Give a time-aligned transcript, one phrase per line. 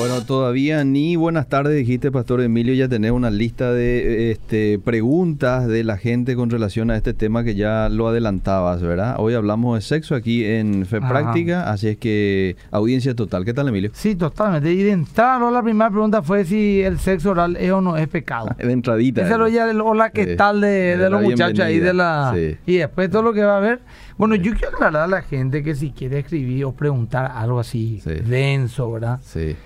[0.00, 5.66] Bueno, todavía ni buenas tardes dijiste, Pastor Emilio, ya tenés una lista de este, preguntas
[5.68, 9.16] de la gente con relación a este tema que ya lo adelantabas, ¿verdad?
[9.18, 11.08] Hoy hablamos de sexo aquí en Fe Ajá.
[11.10, 13.44] Práctica, así es que audiencia total.
[13.44, 13.90] ¿Qué tal, Emilio?
[13.92, 14.72] Sí, totalmente.
[14.72, 18.08] Y de entrada, la primera pregunta fue si el sexo oral es o no es
[18.08, 18.48] pecado.
[18.58, 19.20] De entradita.
[19.20, 20.36] Ese es ya el hola, ¿qué Sí.
[20.36, 22.32] tal de, Eh, de los muchachos ahí de la...
[22.34, 22.56] Sí.
[22.64, 23.80] Y después todo lo que va a haber.
[24.16, 24.40] Bueno, Sí.
[24.40, 28.12] yo quiero aclarar a la gente que si quiere escribir o preguntar algo así Sí.
[28.26, 29.20] denso, ¿verdad?
[29.22, 29.56] Sí.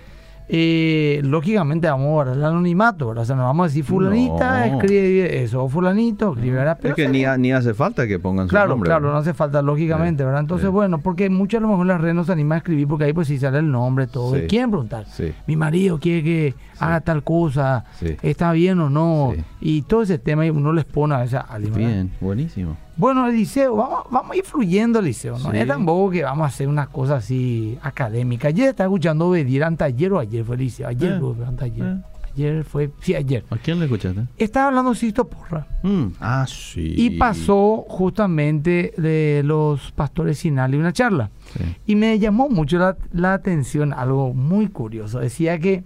[0.48, 3.22] Eh, lógicamente vamos a guardar el anonimato, ¿verdad?
[3.22, 4.80] O sea, no vamos a decir fulanita No.
[4.80, 6.78] escribe eso, o fulanito escribe, ¿verdad?
[6.82, 8.88] Es que ni, ni hace falta que pongan su Claro, nombre.
[8.88, 10.40] claro, no hace falta, lógicamente, Sí, ¿verdad?
[10.42, 10.72] Entonces, sí.
[10.72, 13.12] bueno, porque muchos a lo mejor las redes no se animan a escribir porque ahí
[13.14, 14.34] pues sí sale el nombre, todo.
[14.36, 14.42] Sí.
[14.44, 15.06] Y quieren preguntar.
[15.06, 15.32] Sí.
[15.46, 17.84] Mi marido quiere que haga tal cosa,
[18.22, 19.32] está bien o no.
[19.34, 19.44] Sí.
[19.60, 21.56] Y todo ese tema y uno les pone a veces a.
[21.58, 22.76] Bien, buenísimo.
[22.96, 25.38] Bueno, Eliseo, vamos, vamos a ir fluyendo, Eliseo.
[25.38, 25.56] No Sí.
[25.58, 28.48] es tampoco que vamos a hacer una cosa así académica.
[28.48, 30.86] Ayer estaba escuchando Obedir, anteayer o ayer fue Eliseo.
[30.88, 31.86] Ayer, Eh, fue, anteayer.
[31.86, 31.96] eh.
[32.36, 33.44] Ayer fue, sí, ayer.
[33.50, 34.22] ¿A quién le escuchaste?
[34.38, 35.66] Estaba hablando Sisto Porra.
[35.84, 36.94] Mm, Ah, sí.
[36.96, 41.30] Y pasó justamente de los pastores Sinali una charla.
[41.56, 41.64] Sí.
[41.86, 45.20] Y me llamó mucho la, la atención algo muy curioso.
[45.20, 45.84] Decía que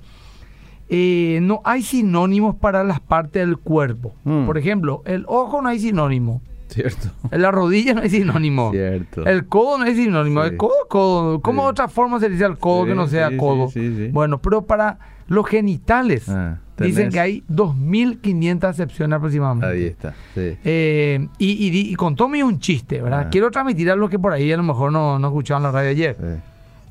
[0.88, 4.14] eh, no hay sinónimos para las partes del cuerpo.
[4.24, 4.46] Mm.
[4.46, 6.40] Por ejemplo, el ojo no hay sinónimo.
[6.68, 7.08] Cierto.
[7.30, 8.70] La rodilla no hay sinónimo.
[8.72, 9.24] Cierto.
[9.26, 10.42] El codo no es sinónimo.
[10.42, 10.48] Sí.
[10.50, 11.40] El codo, codo.
[11.40, 11.68] ¿Cómo Sí.
[11.68, 13.70] otra forma se dice al codo Sí, que no sea codo?
[14.12, 19.66] Bueno, pero para los genitales Ah, dicen que hay 2.500 acepciones aproximadamente.
[19.66, 20.14] Ahí está.
[20.34, 20.56] Sí.
[20.64, 23.24] Eh, y, y, y contóme un chiste, ¿verdad?
[23.26, 23.28] Ah.
[23.30, 25.90] Quiero transmitir algo que por ahí a lo mejor no, no escuchaban en la radio
[25.90, 26.16] ayer.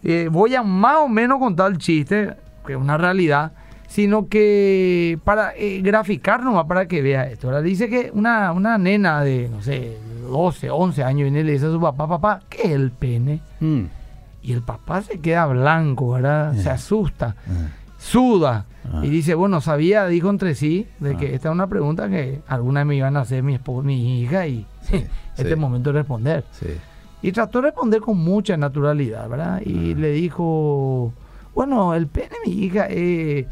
[0.03, 2.33] Eh, voy a más o menos contar el chiste,
[2.65, 3.51] que es una realidad,
[3.87, 7.47] sino que para eh, graficar nomás para que vea esto.
[7.47, 7.63] ¿verdad?
[7.63, 9.97] Dice que una, una nena de, no sé,
[10.29, 13.41] 12, 11 años viene y le dice a su papá, papá, ¿qué es el pene?
[13.59, 13.83] Mm.
[14.43, 16.53] Y el papá se queda blanco, ¿verdad?
[16.55, 17.69] Se asusta, Ah.
[17.97, 18.65] suda.
[18.93, 19.01] Ah.
[19.03, 21.31] Y dice, bueno, sabía, dijo entre sí, de que Ah.
[21.31, 24.47] esta es una pregunta que alguna vez me iban a hacer mi esposa, mi hija,
[24.47, 25.53] y Sí, este es sí.
[25.53, 26.45] el momento de responder.
[26.51, 26.67] Sí.
[27.21, 29.61] Y trató de responder con mucha naturalidad, ¿verdad?
[29.65, 29.95] Y Ah.
[29.97, 31.11] le dijo,
[31.55, 33.47] bueno, el pene, mi hija, eh,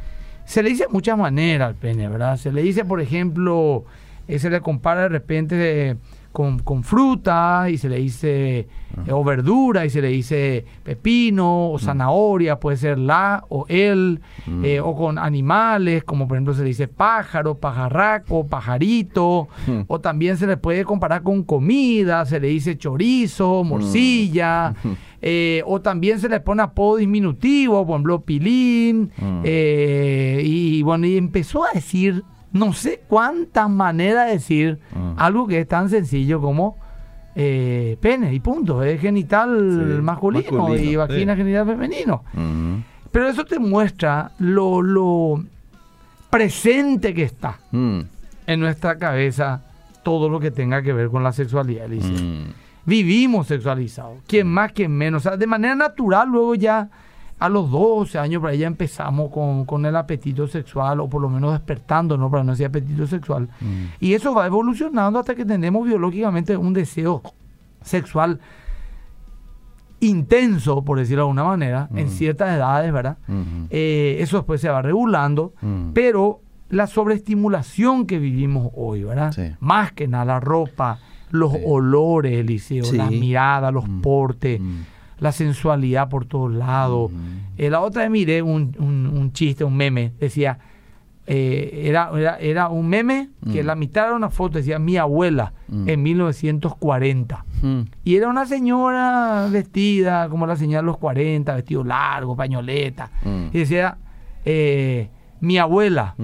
[0.46, 2.38] se le dice de muchas maneras al pene, ¿verdad?
[2.38, 3.84] Se le dice, por ejemplo,
[4.28, 5.96] eh, se le compara de repente eh,
[6.36, 8.68] con, con fruta y se le dice
[9.10, 14.66] o verdura y se le dice pepino o zanahoria, puede ser la o el, Mm.
[14.66, 19.82] eh, o con animales, como por ejemplo se le dice pájaro, pajarraco, pajarito, Mm.
[19.88, 24.74] o también se le puede comparar con comida, se le dice chorizo, morcilla,
[25.22, 29.42] eh, o también se le pone apodo diminutivo, por ejemplo, pilín, Mm.
[29.46, 32.24] eh, y bueno, y empezó a decir,
[32.56, 35.14] no sé cuántas maneras de decir Mm.
[35.18, 36.78] algo que es tan sencillo como
[37.36, 41.38] eh, pene, y punto, es genital Sí, masculino, masculino, y vagina sí.
[41.42, 42.24] genital femenino.
[42.34, 42.76] Mm.
[43.12, 45.44] Pero eso te muestra lo, lo
[46.30, 48.00] presente que está Mm.
[48.48, 49.62] en nuestra cabeza
[50.04, 51.88] todo lo que tenga que ver con la sexualidad.
[51.90, 52.52] Mm.
[52.86, 55.26] Vivimos sexualizados, quien más, quien menos.
[55.26, 56.88] O sea, de manera natural, luego ya
[57.38, 61.30] a los 12 años, ahí ya empezamos con, con el apetito sexual, o por lo
[61.30, 62.32] menos despertando, ¿no?
[62.32, 63.50] Para no decir apetito sexual.
[63.60, 63.84] Mm.
[64.00, 67.22] Y eso va evolucionando hasta que tenemos biológicamente un deseo
[67.82, 68.40] sexual
[70.00, 72.10] intenso, por decirlo de alguna manera, en Mm.
[72.10, 73.18] ciertas edades, ¿verdad?
[73.28, 73.66] Mm.
[73.70, 75.92] Eh, eso después se va regulando, Mm.
[75.94, 79.32] pero la sobreestimulación que vivimos hoy, ¿verdad?
[79.32, 79.52] Sí.
[79.60, 81.00] Más que nada la ropa,
[81.32, 81.60] los Sí.
[81.66, 82.98] olores, Eliseo, Sí.
[82.98, 84.60] las miradas, los portes.
[85.20, 87.12] La sensualidad por todos lados.
[87.58, 90.60] Eh, la otra vez miré un, un- un chiste, un meme, decía,
[91.28, 93.66] eh, era, era, era un meme que Mm.
[93.66, 95.90] la mitad era una foto, decía mi abuela Mm.
[95.90, 97.46] en 1940.
[97.64, 97.82] Mm.
[98.04, 103.10] Y era una señora vestida como la señora de los 40, vestido largo, pañoleta.
[103.54, 103.98] Y decía,
[104.46, 105.10] eh,
[105.40, 106.16] mi abuela,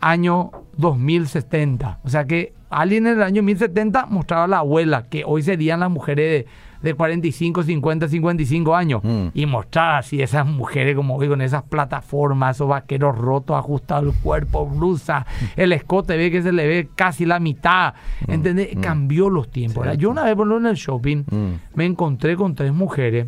[0.00, 2.00] año 2070.
[2.04, 5.80] O sea que alguien en el año 1070 mostraba a la abuela, que hoy serían
[5.80, 6.50] las mujeres de,
[6.82, 9.00] de 45, 50, 55 años.
[9.04, 9.28] Mm.
[9.34, 14.20] Y mostraba así esas mujeres como hoy con esas plataformas, esos vaqueros rotos, ajustados al
[14.22, 15.26] cuerpo, blusa,
[15.56, 17.94] el escote ve que se le ve casi la mitad.
[18.26, 18.76] ¿Entendés?
[18.76, 18.80] mm.
[18.80, 19.86] Cambió los tiempos.
[19.98, 21.54] Yo una vez por ejemplo, en el shopping Mm.
[21.74, 23.26] me encontré con tres mujeres,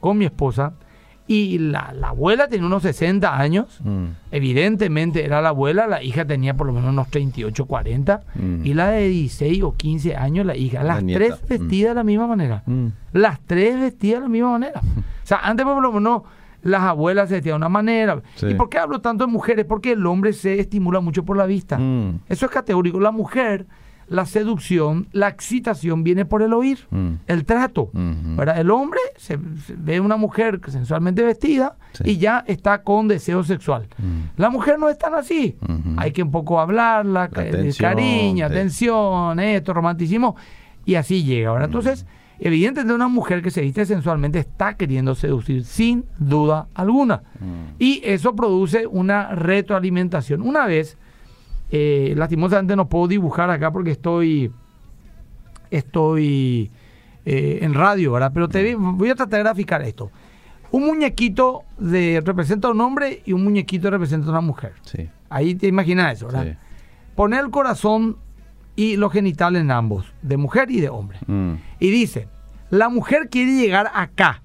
[0.00, 0.72] con mi esposa,
[1.28, 3.80] y la, la abuela tenía unos 60 años.
[3.84, 4.06] Mm.
[4.32, 8.22] Evidentemente era la abuela, la hija tenía por lo menos unos 38, 40.
[8.34, 8.64] Mm.
[8.66, 10.82] Y la de 16 o 15 años, la hija.
[10.82, 11.18] La Las nieta.
[11.18, 12.62] tres vestidas de la misma manera.
[12.64, 12.86] Mm.
[13.12, 14.80] Las tres vestidas de la misma manera.
[15.22, 16.22] O sea, antes por lo menos
[16.62, 18.22] las abuelas se vestían de una manera.
[18.36, 18.46] Sí.
[18.46, 19.66] ¿Y por qué hablo tanto de mujeres?
[19.66, 21.76] Porque el hombre se estimula mucho por la vista.
[21.76, 22.20] Mm.
[22.30, 22.98] Eso es categórico.
[22.98, 23.66] La mujer
[24.08, 27.12] la seducción, la excitación viene por el oír, Mm.
[27.26, 27.90] el trato.
[27.92, 28.58] ¿verdad?
[28.58, 32.04] El hombre se, se ve una mujer sensualmente vestida Sí.
[32.06, 33.86] y ya está con deseo sexual.
[33.98, 34.40] Mm.
[34.40, 35.56] La mujer no es tan así.
[35.96, 38.52] Hay que un poco hablarla, Atención, cariño, sí.
[38.54, 40.36] atención, esto, romanticismo,
[40.84, 41.52] y así llega.
[41.52, 41.66] ¿verdad?
[41.66, 42.06] Entonces,
[42.38, 47.22] evidentemente una mujer que se viste sensualmente está queriendo seducir, sin duda alguna.
[47.40, 47.74] Mm.
[47.78, 50.42] Y eso produce una retroalimentación.
[50.42, 50.96] Una vez,
[51.70, 54.50] eh, lastimosamente no puedo dibujar acá porque estoy,
[55.70, 56.70] estoy
[57.24, 58.30] eh, en radio, ¿verdad?
[58.32, 60.10] Pero te voy a tratar de graficar esto.
[60.70, 64.72] Un muñequito de, representa a un hombre y un muñequito representa a una mujer.
[64.82, 65.08] Sí.
[65.30, 66.44] Ahí te imaginas eso, ¿verdad?
[66.44, 66.56] Sí.
[67.14, 68.16] Poner el corazón
[68.76, 71.18] y los genitales en ambos, de mujer y de hombre.
[71.26, 71.54] Mm.
[71.80, 72.28] Y dice,
[72.70, 74.42] la mujer quiere llegar acá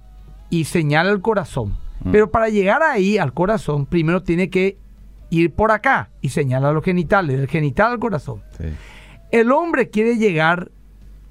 [0.49, 1.77] y señala el corazón.
[2.03, 2.11] Mm.
[2.11, 4.77] Pero para llegar ahí al corazón, primero tiene que
[5.29, 8.41] ir por acá y señala los genitales, del genital al corazón.
[8.57, 8.65] Sí.
[9.31, 10.71] El hombre quiere llegar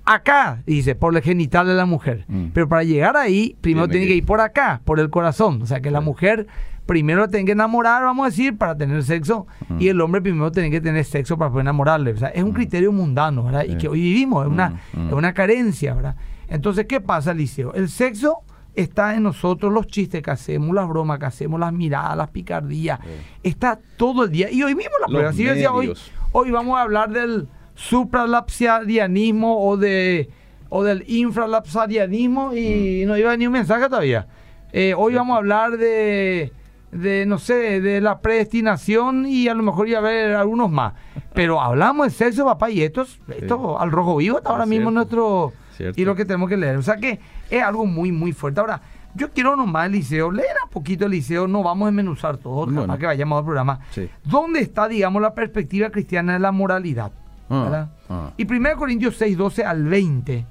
[0.04, 2.24] acá, dice, por el genital de la mujer.
[2.28, 2.46] Mm.
[2.52, 4.26] Pero para llegar ahí, primero Tiene tiene que ir.
[4.26, 5.62] por acá, por el corazón.
[5.62, 6.46] O sea, que la mujer
[6.86, 9.80] primero tiene que enamorar, vamos a decir, para tener sexo, Mm.
[9.80, 12.12] y el hombre primero tiene que tener sexo para poder enamorarle.
[12.12, 13.64] O sea, es un criterio mundano, ¿verdad?
[13.68, 15.06] Y que hoy vivimos, es una, Mm, mm.
[15.08, 16.16] es una carencia, ¿verdad?
[16.48, 17.72] Entonces, ¿qué pasa, Liceo?
[17.74, 18.38] El sexo
[18.74, 22.98] está en nosotros, los chistes que hacemos, las bromas que hacemos, las miradas, las picardías.
[23.42, 24.50] Está todo el día.
[24.50, 25.32] Y hoy mismo la prueba.
[25.54, 25.86] Decía hoy,
[26.32, 30.30] hoy vamos a hablar del supralapsarianismo o de
[30.68, 34.26] o del infralapsarianismo y no iba ni un mensaje todavía.
[34.72, 36.50] Eh, hoy vamos a hablar de,
[36.92, 40.94] de, no sé, de la predestinación y a lo mejor iba a haber algunos más.
[41.34, 44.90] Pero hablamos de sexo, papá, y esto, es- esto al rojo vivo está ahora mismo
[44.90, 45.52] nuestro...
[45.82, 46.00] Cierto.
[46.00, 46.76] Y lo que tenemos que leer.
[46.76, 47.18] O sea que
[47.50, 48.60] es algo muy, muy fuerte.
[48.60, 48.80] Ahora,
[49.14, 52.82] yo quiero nomás, Eliseo, leer un poquito Eliseo, no vamos a desmenuzar todo, Bueno.
[52.82, 53.80] capaz que vayamos al programa.
[53.90, 54.08] Sí.
[54.24, 57.12] ¿Dónde está, digamos, la perspectiva cristiana de la moralidad?
[57.50, 58.30] Ah, ah.
[58.36, 60.46] Y 1 Corintios 6, 12 al 20.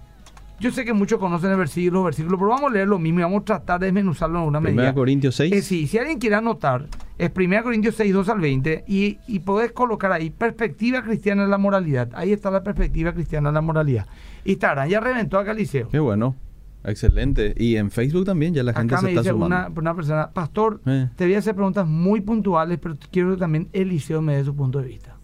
[0.61, 3.19] Yo sé que muchos conocen el versículo, los versículos, pero vamos a leer lo mismo
[3.19, 4.93] y vamos a tratar de desmenuzarlo en una medida.
[4.93, 5.51] Corintios 6.
[5.53, 6.87] Eh, sí, si alguien quiere anotar,
[7.17, 11.49] es 1 Corintios 6, 2 al 20 y, y podés colocar ahí perspectiva cristiana de
[11.49, 12.09] la moralidad.
[12.13, 14.05] Ahí está la perspectiva cristiana de la moralidad.
[14.45, 15.89] Y Tarán ya reventó acá Liceo.
[15.89, 16.35] Qué bueno.
[16.83, 17.53] Excelente.
[17.57, 19.55] Y en Facebook también ya la gente Acá se me está dice sumando.
[19.55, 21.09] una, una persona, Pastor, Eh.
[21.15, 24.55] te voy a hacer preguntas muy puntuales, pero quiero que también Eliseo me dé su
[24.55, 25.15] punto de vista.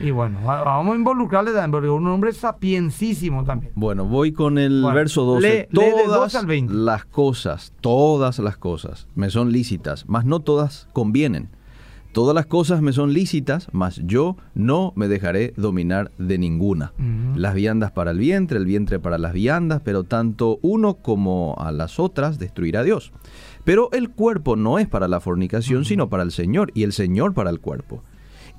[0.00, 3.72] Y bueno, va- vamos a involucrarle también, porque un hombre sapiencísimo también.
[3.74, 5.68] Bueno, voy con el Bueno, verso 12.
[5.70, 6.72] lee- lee de todas 12 al 20.
[6.74, 11.48] las cosas, todas las cosas me son lícitas, mas no todas convienen.
[12.12, 16.92] Todas las cosas me son lícitas, mas yo no me dejaré dominar de ninguna.
[17.36, 21.70] Las viandas para el vientre, el vientre para las viandas, pero tanto uno como a
[21.70, 23.12] las otras destruirá Dios.
[23.62, 27.32] Pero el cuerpo no es para la fornicación, sino para el Señor, y el Señor
[27.32, 28.02] para el cuerpo.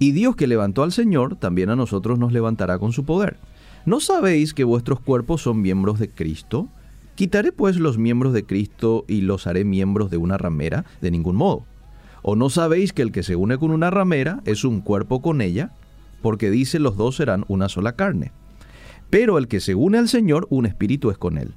[0.01, 3.37] Y Dios que levantó al Señor, también a nosotros nos levantará con su poder.
[3.85, 6.69] ¿No sabéis que vuestros cuerpos son miembros de Cristo?
[7.13, 10.85] ¿Quitaré pues los miembros de Cristo y los haré miembros de una ramera?
[11.01, 11.67] De ningún modo.
[12.23, 15.39] ¿O no sabéis que el que se une con una ramera es un cuerpo con
[15.39, 15.71] ella?
[16.23, 18.31] Porque dice los dos serán una sola carne.
[19.11, 21.53] Pero el que se une al Señor, un espíritu es con él.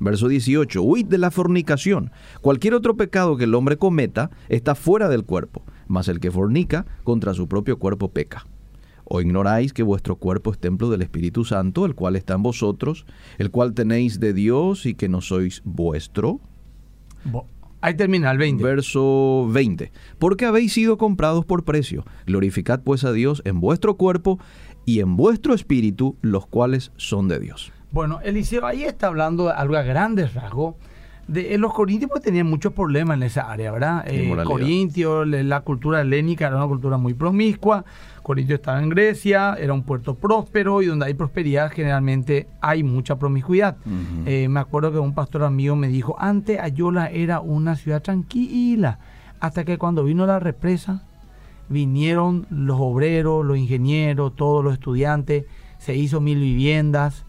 [0.00, 0.82] Verso 18.
[0.82, 2.10] Huid de la fornicación.
[2.40, 6.86] Cualquier otro pecado que el hombre cometa está fuera del cuerpo, mas el que fornica
[7.04, 8.46] contra su propio cuerpo peca.
[9.04, 13.06] ¿O ignoráis que vuestro cuerpo es templo del Espíritu Santo, el cual está en vosotros,
[13.38, 16.40] el cual tenéis de Dios y que no sois vuestro?
[17.24, 17.46] Bo-
[17.80, 18.62] Ahí termina el 20.
[18.64, 19.92] Verso 20.
[20.18, 22.04] Porque habéis sido comprados por precio.
[22.26, 24.38] Glorificad pues a Dios en vuestro cuerpo
[24.84, 27.72] y en vuestro espíritu, los cuales son de Dios.
[27.92, 30.74] Bueno, Eliseo ahí está hablando de algo a grandes rasgos.
[31.28, 34.04] De, eh, los corintios pues, tenían muchos problemas en esa área, ¿verdad?
[34.08, 34.24] Eh,
[35.26, 37.84] le- la cultura helénica era una cultura muy promiscua.
[38.22, 43.18] Corintio estaba en Grecia, era un puerto próspero y donde hay prosperidad generalmente hay mucha
[43.18, 43.76] promiscuidad.
[44.26, 48.98] Eh, me acuerdo que un pastor amigo me dijo, antes Ayola era una ciudad tranquila,
[49.40, 51.02] hasta que cuando vino la represa,
[51.68, 55.44] vinieron los obreros, los ingenieros, todos los estudiantes,
[55.78, 57.24] se hizo mil viviendas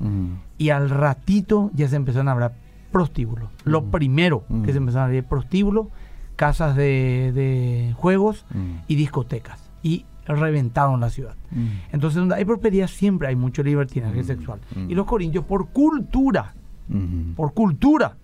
[0.58, 2.51] y al ratito ya se empezaron a abrir
[2.91, 3.50] prostíbulos.
[3.63, 3.91] Lo Mm.
[3.91, 4.63] primero Mm.
[4.63, 5.88] que se empezaron a abrir prostíbulos,
[6.36, 8.46] casas de, de juegos
[8.88, 9.60] y discotecas.
[9.84, 11.36] Y reventaron la ciudad.
[11.91, 14.60] Entonces, donde hay prosperidad siempre hay mucho libertinaje sexual.
[14.88, 16.53] Y los corintios, por cultura,
[17.36, 18.15] por cultura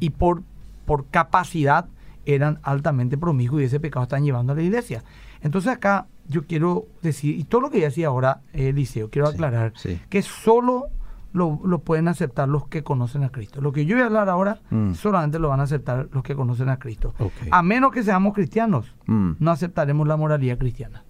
[0.00, 0.42] y por,
[0.84, 1.86] por capacidad,
[2.26, 5.04] eran altamente promiscuos y ese pecado están llevando a la iglesia.
[5.42, 9.28] Entonces, acá yo quiero decir, y todo lo que yo decía ahora, eh, Eliseo, quiero
[9.28, 10.00] Sí, aclarar sí.
[10.08, 10.86] que solo
[11.34, 13.60] lo, lo pueden aceptar los que conocen a Cristo.
[13.60, 14.94] Lo que yo voy a hablar ahora, Mm.
[14.94, 17.12] solamente lo van a aceptar los que conocen a Cristo.
[17.50, 19.32] A menos que seamos cristianos, Mm.
[19.40, 21.02] no aceptaremos la moralidad cristiana.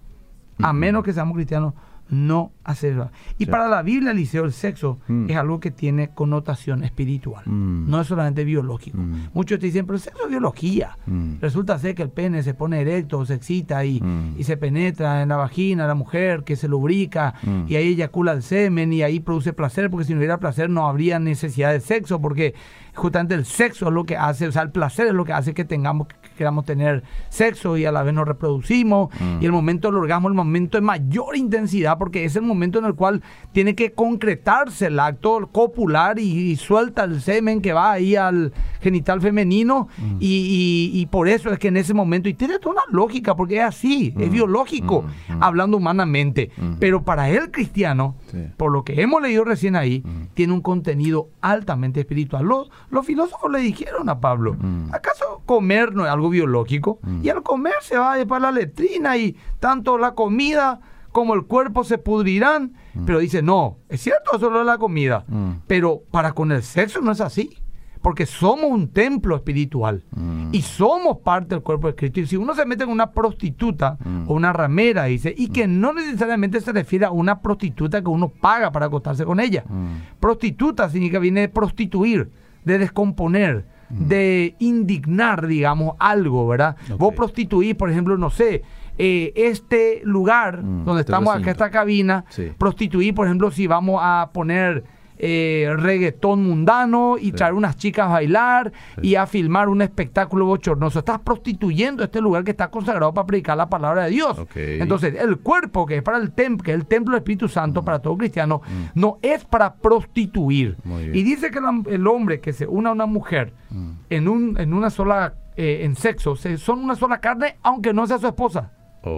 [0.61, 0.77] A Mm.
[0.77, 1.73] menos que seamos cristianos,
[2.09, 3.09] no hacerlo.
[3.39, 3.51] Y Sí.
[3.51, 5.29] para la Biblia, Eliseo, el sexo Mm.
[5.29, 7.89] es algo que tiene connotación espiritual, Mm.
[7.89, 8.97] no es solamente biológico.
[8.97, 9.29] Mm.
[9.33, 10.97] Muchos te dicen, pero el sexo es biología.
[11.41, 14.01] Resulta ser que el pene se pone erecto, se excita y,
[14.37, 17.33] y se penetra en la vagina la mujer, que se lubrica
[17.67, 20.87] y ahí eyacula el semen y ahí produce placer, porque si no hubiera placer no
[20.87, 22.53] habría necesidad de sexo, porque
[22.95, 25.53] justamente el sexo es lo que hace, o sea, el placer es lo que hace
[25.53, 29.41] que tengamos, que queramos tener sexo y a la vez nos reproducimos Mm.
[29.41, 32.79] y el momento del orgasmo es el momento de mayor intensidad porque es el momento
[32.79, 33.21] en el cual
[33.51, 38.53] tiene que concretarse el acto copular y, y suelta el semen que va ahí al
[38.81, 40.17] genital femenino Mm.
[40.19, 43.35] y, y- y por eso es que en ese momento, y tiene toda una lógica
[43.35, 44.33] porque es así, es Mm.
[44.33, 45.05] biológico,
[45.39, 48.37] hablando humanamente, pero para el cristiano, Sí.
[48.57, 52.45] por lo que hemos leído recién ahí, tiene un contenido altamente espiritual.
[52.89, 54.93] Los filósofos le dijeron a Pablo, Mm.
[54.93, 56.99] ¿acaso comer no es algo biológico?
[57.03, 57.25] Mm.
[57.25, 60.79] Y al comer se va después la letrina y tanto la comida
[61.11, 62.73] como el cuerpo se pudrirán.
[63.05, 65.51] Pero dice, no, es cierto solo la comida, Mm.
[65.67, 67.57] pero para con el sexo no es así.
[68.01, 70.49] Porque somos un templo espiritual Mm.
[70.51, 72.19] y somos parte del cuerpo de Cristo.
[72.19, 74.29] Y si uno se mete con una prostituta Mm.
[74.29, 78.29] o una ramera, dice, y que no necesariamente se refiere a una prostituta que uno
[78.29, 79.63] paga para acostarse con ella.
[79.67, 80.19] Mm.
[80.19, 82.29] Prostituta significa viene de prostituir,
[82.65, 86.75] de descomponer, de indignar, digamos, algo, ¿verdad?
[86.97, 88.63] Vos prostituís, por ejemplo, no sé,
[88.97, 91.51] eh, este lugar Mm, donde este estamos acá, recinto.
[91.51, 92.51] esta cabina, Sí.
[92.57, 94.83] prostituir, por ejemplo, si vamos a poner
[95.17, 97.31] eh, reggaetón mundano y Sí.
[97.33, 99.09] traer unas chicas a bailar Sí.
[99.09, 100.99] y a filmar un espectáculo bochornoso.
[100.99, 104.37] Estás prostituyendo este lugar que está consagrado para predicar la palabra de Dios.
[104.55, 107.83] Entonces, el cuerpo que es para el templo, que es el templo del Espíritu Santo
[107.83, 108.99] para todo cristiano, Mm.
[108.99, 110.77] no es para prostituir.
[111.13, 113.91] Y dice que la- el hombre que se une a una mujer Mm.
[114.09, 118.05] en, un, en una sola, eh, en sexo, se- son una sola carne, aunque no
[118.07, 118.71] sea su esposa.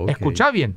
[0.07, 0.75] Escucha bien.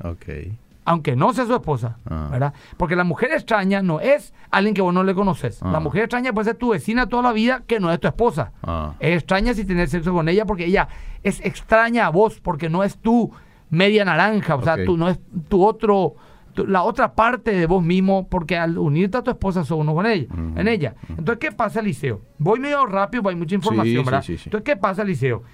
[0.91, 2.29] Aunque no sea su esposa, Ah.
[2.33, 2.53] ¿verdad?
[2.77, 5.63] Porque la mujer extraña no es alguien que vos no le conoces.
[5.63, 5.71] Ah.
[5.71, 8.53] La mujer extraña puede ser tu vecina toda la vida que no es tu esposa.
[8.65, 8.95] Ah.
[8.99, 10.89] Es extraña si tenés sexo con ella porque ella
[11.23, 13.31] es extraña a vos porque no es tu
[13.71, 16.15] media naranja, o sea, tú no es tu otro
[16.55, 19.95] tu- la otra parte de vos mismo porque al unirte a tu esposa sos uno
[19.95, 20.97] con ella, en ella.
[21.09, 22.23] Entonces, ¿qué pasa, Liceo?
[22.39, 24.23] Voy medio rápido, hay mucha información, Sí, ¿verdad?
[24.23, 24.43] sí, sí, sí.
[24.49, 25.45] Entonces, ¿qué pasa, Liceo?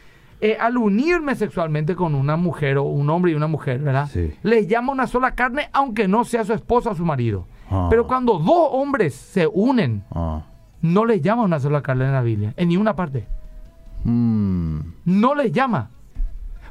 [0.41, 4.09] Eh, al unirme sexualmente con una mujer o un hombre y una mujer, ¿verdad?
[4.13, 4.33] Sí.
[4.43, 7.47] Les llama una sola carne, aunque no sea su esposa o su marido.
[7.71, 7.87] Ah.
[7.89, 10.43] Pero cuando dos hombres se unen, Ah.
[10.83, 13.27] no les llama una sola carne en la Biblia, en ninguna parte.
[14.05, 14.79] Mm.
[15.07, 15.91] No les llama.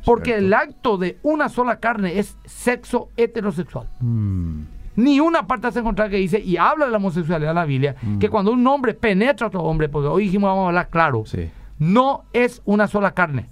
[0.05, 0.45] Porque Cierto.
[0.45, 3.89] el acto de una sola carne es sexo heterosexual.
[4.00, 4.62] Mm.
[4.98, 7.95] Ni una parte a encontrar que dice, y habla de la homosexualidad en la Biblia,
[8.01, 8.19] Mm.
[8.19, 11.24] que cuando un hombre penetra a otro hombre, porque hoy dijimos vamos a hablar claro,
[11.25, 11.50] Sí.
[11.79, 13.50] no es una sola carne.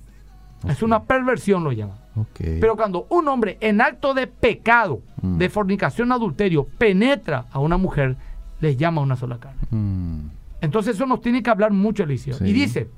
[0.68, 1.98] Es una perversión, lo llaman.
[2.16, 2.40] Ok.
[2.62, 5.38] Pero cuando un hombre en acto de pecado, Mm.
[5.38, 8.18] de fornicación, adulterio, penetra a una mujer,
[8.60, 9.62] les llama una sola carne.
[9.72, 10.28] Mm.
[10.62, 12.36] Entonces eso nos tiene que hablar mucho, Eliseo.
[12.36, 12.46] Sí.
[12.46, 12.90] Y dice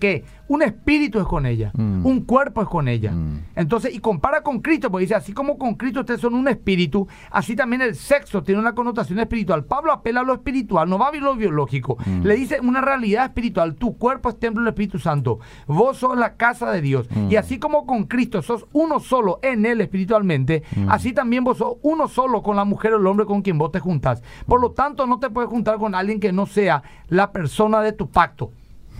[0.00, 2.04] que un espíritu es con ella, Mm.
[2.04, 3.12] un cuerpo es con ella.
[3.12, 3.44] Mm.
[3.54, 7.06] Entonces, y compara con Cristo, porque dice, así como con Cristo ustedes son un espíritu,
[7.30, 9.64] así también el sexo tiene una connotación espiritual.
[9.64, 11.98] Pablo apela a lo espiritual, no va a lo biológico.
[12.04, 12.22] Mm.
[12.26, 16.34] Le dice una realidad espiritual, tu cuerpo es templo del Espíritu Santo, vos sos la
[16.34, 17.08] casa de Dios.
[17.28, 21.74] Y así como con Cristo sos uno solo en él espiritualmente, así también vos sos
[21.82, 24.22] uno solo con la mujer o el hombre con quien vos te juntás.
[24.46, 27.92] Por lo tanto, no te puedes juntar con alguien que no sea la persona de
[27.92, 28.50] tu pacto.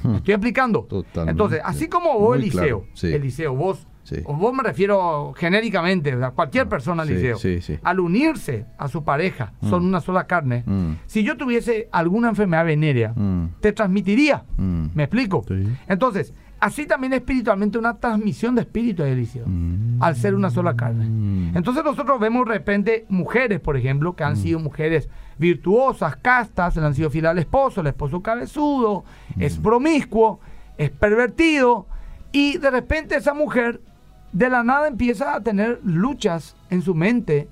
[0.05, 0.83] ¿Me estoy explicando?
[0.89, 1.31] Totalmente.
[1.31, 3.07] Entonces, así como vos, Muy Eliseo, claro, sí.
[3.13, 4.17] Eliseo, vos, Sí.
[4.25, 9.05] o vos me refiero genéricamente, sea, cualquier persona, Sí, Eliseo, sí, al unirse a su
[9.05, 10.93] pareja, son una sola carne, Mm.
[11.07, 13.47] si yo tuviese alguna enfermedad venérea, Mm.
[13.61, 14.45] te transmitiría.
[14.57, 14.87] Mm.
[14.95, 15.45] ¿Me explico?
[15.87, 20.03] Entonces, así también espiritualmente una transmisión de espíritu, Eliseo, Mm.
[20.03, 21.07] al ser una sola carne.
[21.09, 21.57] Mm.
[21.57, 25.09] Entonces nosotros vemos de repente mujeres, por ejemplo, que han sido mujeres
[25.41, 29.05] virtuosas, castas, le han sido fieles al esposo, el esposo cabezudo,
[29.39, 30.39] es promiscuo,
[30.77, 31.87] es pervertido,
[32.31, 33.81] y de repente esa mujer
[34.33, 37.49] de la nada empieza a tener luchas en su mente,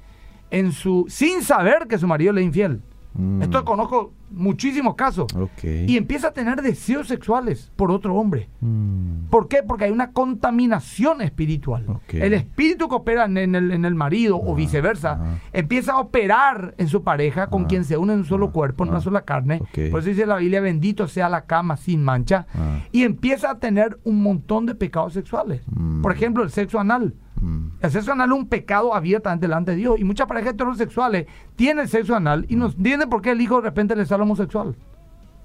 [0.51, 2.83] en su sin saber que su marido le es infiel.
[3.15, 3.43] Mm.
[3.43, 5.27] Esto conozco muchísimos casos.
[5.63, 8.49] Y empieza a tener deseos sexuales por otro hombre.
[8.61, 9.27] Mm.
[9.31, 9.63] ¿Por qué?
[9.67, 11.85] Porque hay una contaminación espiritual.
[12.09, 15.39] El espíritu que opera en el, en el marido o viceversa ajá.
[15.53, 18.53] empieza a operar en su pareja con Ah, quien se une en un solo ah,
[18.53, 19.59] cuerpo, en una ah, sola carne.
[19.61, 19.91] ok.
[19.91, 22.47] Por eso dice la Biblia, bendito sea la cama sin mancha.
[22.55, 22.81] Ah.
[22.93, 25.63] Y empieza a tener un montón de pecados sexuales.
[25.67, 26.03] Mm.
[26.03, 27.15] Por ejemplo, el sexo anal.
[27.41, 27.69] Mm.
[27.81, 29.99] El sexo anal es un pecado abiertamente delante de Dios.
[29.99, 31.27] Y muchas parejas heterosexuales
[31.57, 34.77] tienen sexo anal y no entienden por qué el hijo de repente le sale homosexual.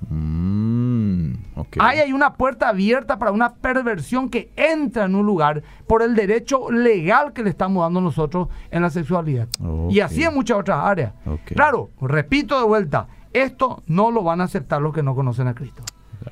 [0.09, 1.33] Mm.
[1.79, 6.15] Ahí hay una puerta abierta para una perversión que entra en un lugar por el
[6.15, 9.47] derecho legal que le estamos dando nosotros en la sexualidad.
[9.89, 11.13] Y así en muchas otras áreas.
[11.45, 15.55] Claro, repito de vuelta, esto no lo van a aceptar los que no conocen a
[15.55, 15.83] Cristo.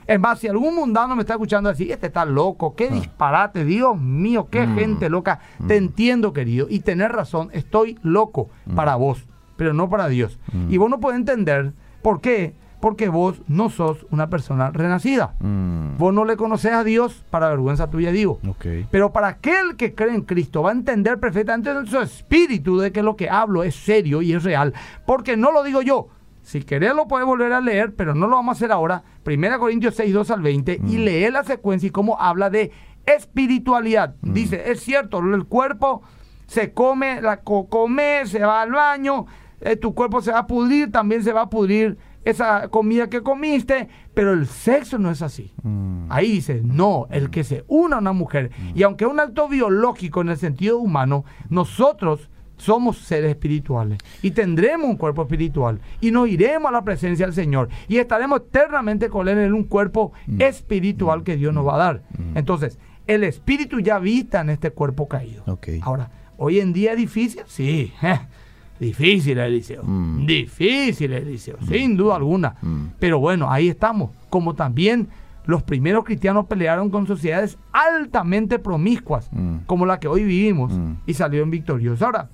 [0.08, 4.00] Es más, si algún mundano me está escuchando así, este está loco, qué disparate, Dios
[4.00, 4.68] mío, qué Ah.
[4.68, 4.76] Mm.
[4.78, 5.40] gente loca.
[5.68, 9.26] Te entiendo, querido, y tenés razón, estoy loco para vos,
[9.58, 10.40] pero no para Dios.
[10.54, 10.72] Mm.
[10.74, 15.36] Y vos no podés entender por qué, porque vos no sos una persona renacida.
[15.40, 18.40] Mm, Vos no le conoces a Dios para vergüenza tuya, digo.
[18.48, 18.66] ok.
[18.90, 22.92] Pero para aquel que cree en Cristo va a entender perfectamente en su espíritu de
[22.92, 24.74] que lo que hablo es serio y es real.
[25.06, 26.08] Porque no lo digo yo.
[26.42, 29.04] Si querés lo puedes volver a leer, pero no lo vamos a hacer ahora.
[29.26, 32.72] 1 Corintios 6, 2 al 20 y lee la secuencia y cómo habla de
[33.06, 34.16] espiritualidad.
[34.22, 36.02] Dice, es cierto, el cuerpo
[36.48, 39.26] se come, la co- come, se va al baño,
[39.62, 43.22] eh, tu cuerpo se va a pudrir, también se va a pudrir esa comida que
[43.24, 45.54] comiste, pero el sexo no es así.
[45.64, 48.52] Mm, Ahí dice, no, el que se una a una mujer.
[48.76, 52.30] Y aunque es un acto biológico en el sentido humano, nosotros
[52.62, 57.34] somos seres espirituales y tendremos un cuerpo espiritual y nos iremos a la presencia del
[57.34, 61.78] Señor y estaremos eternamente con Él en un cuerpo espiritual que Dios nos va a
[61.78, 62.04] dar.
[62.36, 62.78] Entonces,
[63.08, 65.44] el espíritu ya habita en este cuerpo caído.
[65.82, 67.92] Ahora, hoy en día es difícil, sí.
[68.80, 69.84] Difícil, Eliseo.
[69.84, 70.26] Mm.
[70.26, 72.56] Difícil, Eliseo, sin duda alguna.
[72.62, 72.86] Mm.
[73.00, 74.10] Pero bueno, ahí estamos.
[74.30, 75.08] Como también
[75.46, 79.58] los primeros cristianos pelearon con sociedades altamente promiscuas, Mm.
[79.68, 80.94] como la que hoy vivimos, Mm.
[81.06, 82.02] y salieron victoriosos.
[82.02, 82.30] Ahora,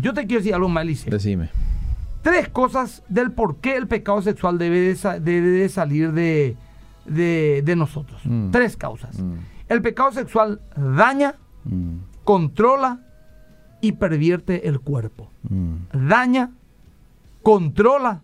[0.00, 0.86] yo te quiero decir algo más.
[1.10, 1.48] Decime.
[2.22, 6.56] Tres cosas del por qué el pecado sexual debe de, sa- debe de salir de,
[7.06, 8.20] de- de nosotros.
[8.24, 8.50] Mm.
[8.50, 9.18] Tres causas.
[9.20, 9.34] Mm.
[9.68, 11.34] El pecado sexual daña,
[11.64, 13.00] Mm, controla
[13.80, 15.30] y pervierte el cuerpo.
[15.92, 16.50] Daña,
[17.42, 18.22] controla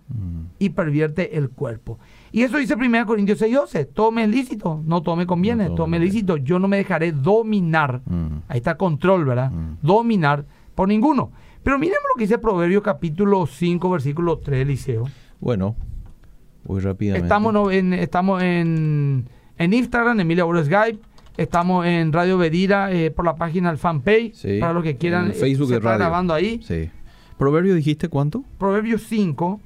[0.59, 1.99] y pervierte el cuerpo.
[2.33, 6.59] Y eso dice 1 Corintios 6:12, tome lícito, no tome conviene, No tome lícito, yo
[6.59, 8.01] no me dejaré dominar.
[8.49, 9.51] Ahí está control, ¿verdad?
[9.83, 11.31] Dominar por ninguno.
[11.63, 15.05] Pero miremos lo que dice Proverbio capítulo 5, versículo 3, Eliseo.
[15.41, 15.77] Bueno,
[16.65, 17.25] voy rápidamente.
[17.27, 19.29] Estamos, en, estamos en,
[19.59, 20.99] en Instagram, Emilia Oro Skype.
[21.37, 24.35] Estamos en Radio Bedira eh, por la página del fanpage.
[24.35, 25.27] Sí, Para los que quieran.
[25.27, 26.01] en eh, Facebook se de está radio.
[26.01, 26.61] grabando ahí.
[26.63, 26.91] Sí.
[27.39, 28.45] ¿Proverbio dijiste cuánto?
[28.59, 29.61] Proverbios 5,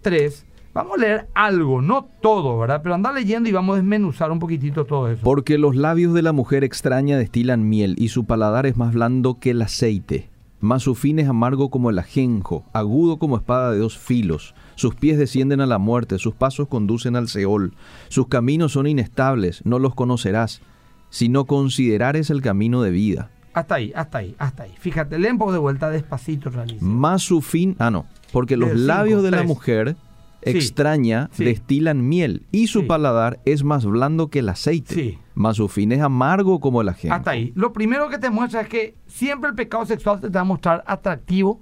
[0.00, 0.46] 3.
[0.74, 2.80] Vamos a leer algo, no todo, ¿verdad?
[2.82, 5.20] Pero anda leyendo y vamos a desmenuzar un poquitito todo eso.
[5.22, 9.38] Porque los labios de la mujer extraña destilan miel y su paladar es más blando
[9.38, 10.30] que el aceite.
[10.62, 14.54] Mas su fin es amargo como el ajenjo, agudo como espada de dos filos.
[14.76, 17.74] Sus pies descienden a la muerte, sus pasos conducen al Seol.
[18.08, 20.62] Sus caminos son inestables, no los conocerás,
[21.10, 23.28] si no considerares el camino de vida.
[23.54, 24.72] Hasta ahí, hasta ahí, hasta ahí.
[24.78, 26.84] Fíjate, leen de vuelta despacito, realiza.
[26.84, 29.96] Más su fin, ah no, porque los cinco, labios de la mujer
[30.44, 31.44] Sí, extraña sí.
[31.44, 32.86] destilan miel y su Sí.
[32.86, 34.94] paladar es más blando que el aceite.
[34.94, 35.18] Sí.
[35.34, 37.14] Mas su fin es amargo como el ajenjo.
[37.16, 37.52] Hasta ahí.
[37.54, 40.82] Lo primero que te muestra es que siempre el pecado sexual te va a mostrar
[40.86, 41.60] atractivo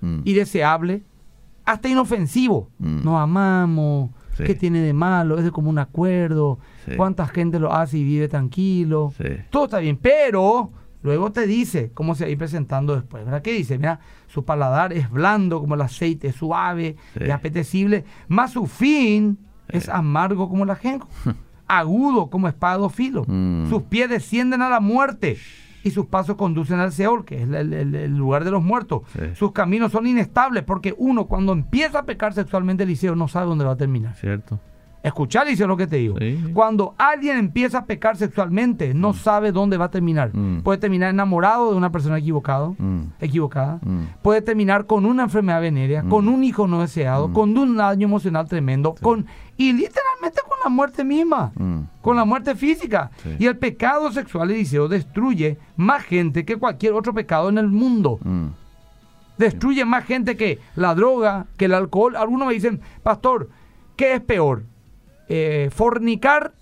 [0.00, 0.20] Mm.
[0.24, 1.02] y deseable,
[1.64, 2.70] hasta inofensivo.
[2.78, 3.04] Mm.
[3.04, 4.10] Nos amamos.
[4.46, 5.36] ¿qué tiene de malo?
[5.36, 6.60] Es de como un acuerdo,
[6.96, 9.12] cuánta gente lo hace y vive tranquilo.
[9.50, 10.70] Todo está bien, pero
[11.02, 13.24] luego te dice cómo se va a ir presentando después.
[13.24, 13.42] ¿Verdad?
[13.42, 13.78] ¿Qué dice?
[13.78, 17.24] Mira, su paladar es blando como el aceite, es suave, Sí.
[17.24, 21.08] es apetecible, más su fin es amargo como el ajenjo,
[21.66, 23.26] agudo como espada de dos filos.
[23.28, 23.68] Mm.
[23.68, 25.36] Sus pies descienden a la muerte
[25.84, 29.02] y sus pasos conducen al Seol, que es el, el- el lugar de los muertos.
[29.12, 29.20] Sí.
[29.34, 33.64] Sus caminos son inestables porque uno cuando empieza a pecar sexualmente, Eliseo no sabe dónde
[33.64, 34.14] va a terminar.
[34.16, 34.58] Cierto.
[35.00, 36.16] Escuchar, Eliseo, lo que te digo.
[36.18, 36.50] Sí.
[36.52, 40.30] Cuando alguien empieza a pecar sexualmente, no sabe dónde va a terminar.
[40.34, 40.62] Mm.
[40.62, 43.02] Puede terminar enamorado de una persona equivocado, Mm.
[43.20, 43.78] equivocada.
[43.82, 44.00] Mm.
[44.22, 46.08] Puede terminar con una enfermedad venérea, Mm.
[46.08, 47.32] con un hijo no deseado, Mm.
[47.32, 49.24] con un daño emocional tremendo, con
[49.56, 51.78] y literalmente con la muerte misma, Mm.
[52.02, 53.10] con la muerte física.
[53.38, 58.18] Y el pecado sexual, Eliseo, destruye más gente que cualquier otro pecado en el mundo.
[58.24, 58.46] Mm.
[59.38, 62.16] Destruye más gente que la droga, que el alcohol.
[62.16, 63.48] Algunos me dicen, pastor,
[63.94, 64.64] ¿qué es peor?
[65.28, 66.52] Eh, ¿Fornicar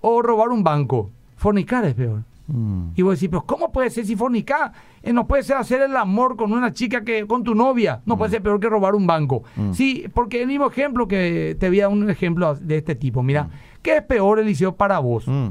[0.00, 1.10] o robar un banco?
[1.36, 2.22] Fornicar es peor.
[2.48, 2.90] Mm.
[2.94, 4.72] Y vos decís, pero ¿cómo puede ser si fornicar?
[5.02, 8.02] Eh, no puede ser hacer el amor con una chica que con tu novia.
[8.06, 9.42] No puede ser peor que robar un banco.
[9.56, 9.72] Mm.
[9.72, 13.22] Sí, porque el mismo ejemplo que te voy a dar un ejemplo de este tipo.
[13.22, 13.48] Mira,
[13.82, 15.26] ¿qué es peor, Eliseo, para vos?
[15.26, 15.48] Mm.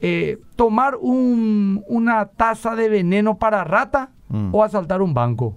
[0.00, 4.48] Eh, ¿Tomar un- una taza de veneno para rata Mm.
[4.54, 5.56] o asaltar un banco?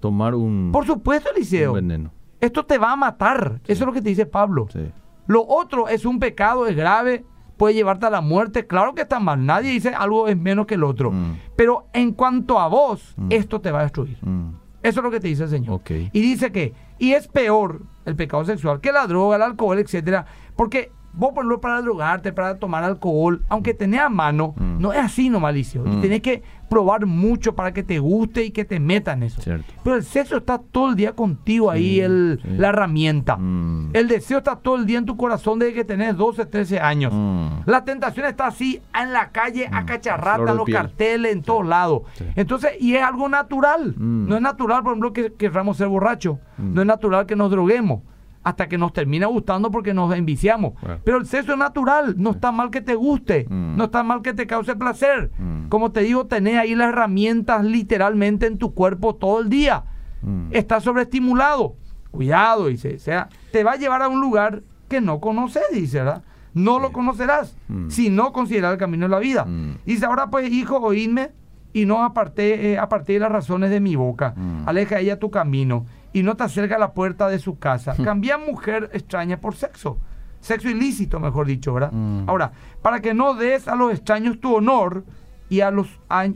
[0.00, 1.74] Tomar un, Por supuesto, un Eliseo.
[1.74, 2.10] veneno.
[2.42, 3.60] Esto te va a matar.
[3.66, 4.66] Eso es lo que te dice Pablo.
[4.70, 4.90] Sí.
[5.28, 7.24] Lo otro es un pecado, es grave,
[7.56, 8.66] puede llevarte a la muerte.
[8.66, 9.46] Claro que está mal.
[9.46, 11.12] Nadie dice algo es menos que el otro.
[11.12, 11.36] Mm.
[11.56, 13.28] Pero en cuanto a vos, Mm.
[13.30, 14.18] esto te va a destruir.
[14.22, 14.48] Mm.
[14.82, 15.80] Eso es lo que te dice el Señor.
[15.88, 20.26] Y dice que, y es peor el pecado sexual que la droga, el alcohol, etcétera,
[20.56, 24.80] porque vos por ejemplo para drogarte, para tomar alcohol, aunque tenés a mano, Mm.
[24.80, 25.82] no es así no malicio.
[25.84, 26.00] Mm.
[26.00, 29.42] Tenés que probar mucho para que te guste y que te metan eso.
[29.42, 29.70] Cierto.
[29.84, 32.48] Pero el sexo está todo el día contigo ahí, Sí, el, sí.
[32.56, 33.36] la herramienta.
[33.36, 33.90] Mm.
[33.92, 37.12] El deseo está todo el día en tu corazón desde que tenés 12, 13 años.
[37.14, 37.48] Mm.
[37.66, 40.76] La tentación está así en la calle, a cacharrata, los piel.
[40.78, 42.02] carteles, en todos lados.
[42.14, 42.24] Sí.
[42.36, 43.94] Entonces, y es algo natural.
[43.98, 46.38] No es natural, por ejemplo, que queramos ser borrachos.
[46.56, 48.00] No es natural que nos droguemos.
[48.44, 50.72] Hasta que nos termina gustando porque nos enviciamos.
[51.04, 52.14] Pero el sexo es natural.
[52.18, 53.46] No está mal que te guste.
[53.48, 53.76] Mm.
[53.76, 55.30] No está mal que te cause placer.
[55.38, 55.68] Mm.
[55.68, 59.84] Como te digo, tenés ahí las herramientas literalmente en tu cuerpo todo el día
[60.22, 60.48] Mm.
[60.52, 61.76] está sobreestimulado.
[62.10, 62.94] Cuidado, dice.
[62.94, 66.22] O sea, te va a llevar a un lugar que no conoces, dice, ¿verdad?
[66.54, 67.88] No lo conocerás Mm.
[67.88, 69.46] si no consideras el camino de la vida.
[69.86, 71.30] Dice, ahora pues, hijo, oídme
[71.72, 74.34] y no aparté, eh, aparté las razones de mi boca.
[74.66, 77.94] Aleja ella tu camino y no te acerca a la puerta de su casa.
[78.02, 79.98] Cambia mujer extraña por sexo.
[80.40, 81.92] Sexo ilícito, mejor dicho, ¿verdad?
[81.92, 82.28] Mm.
[82.28, 85.04] Ahora, para que no des a los extraños tu honor
[85.48, 85.86] y a los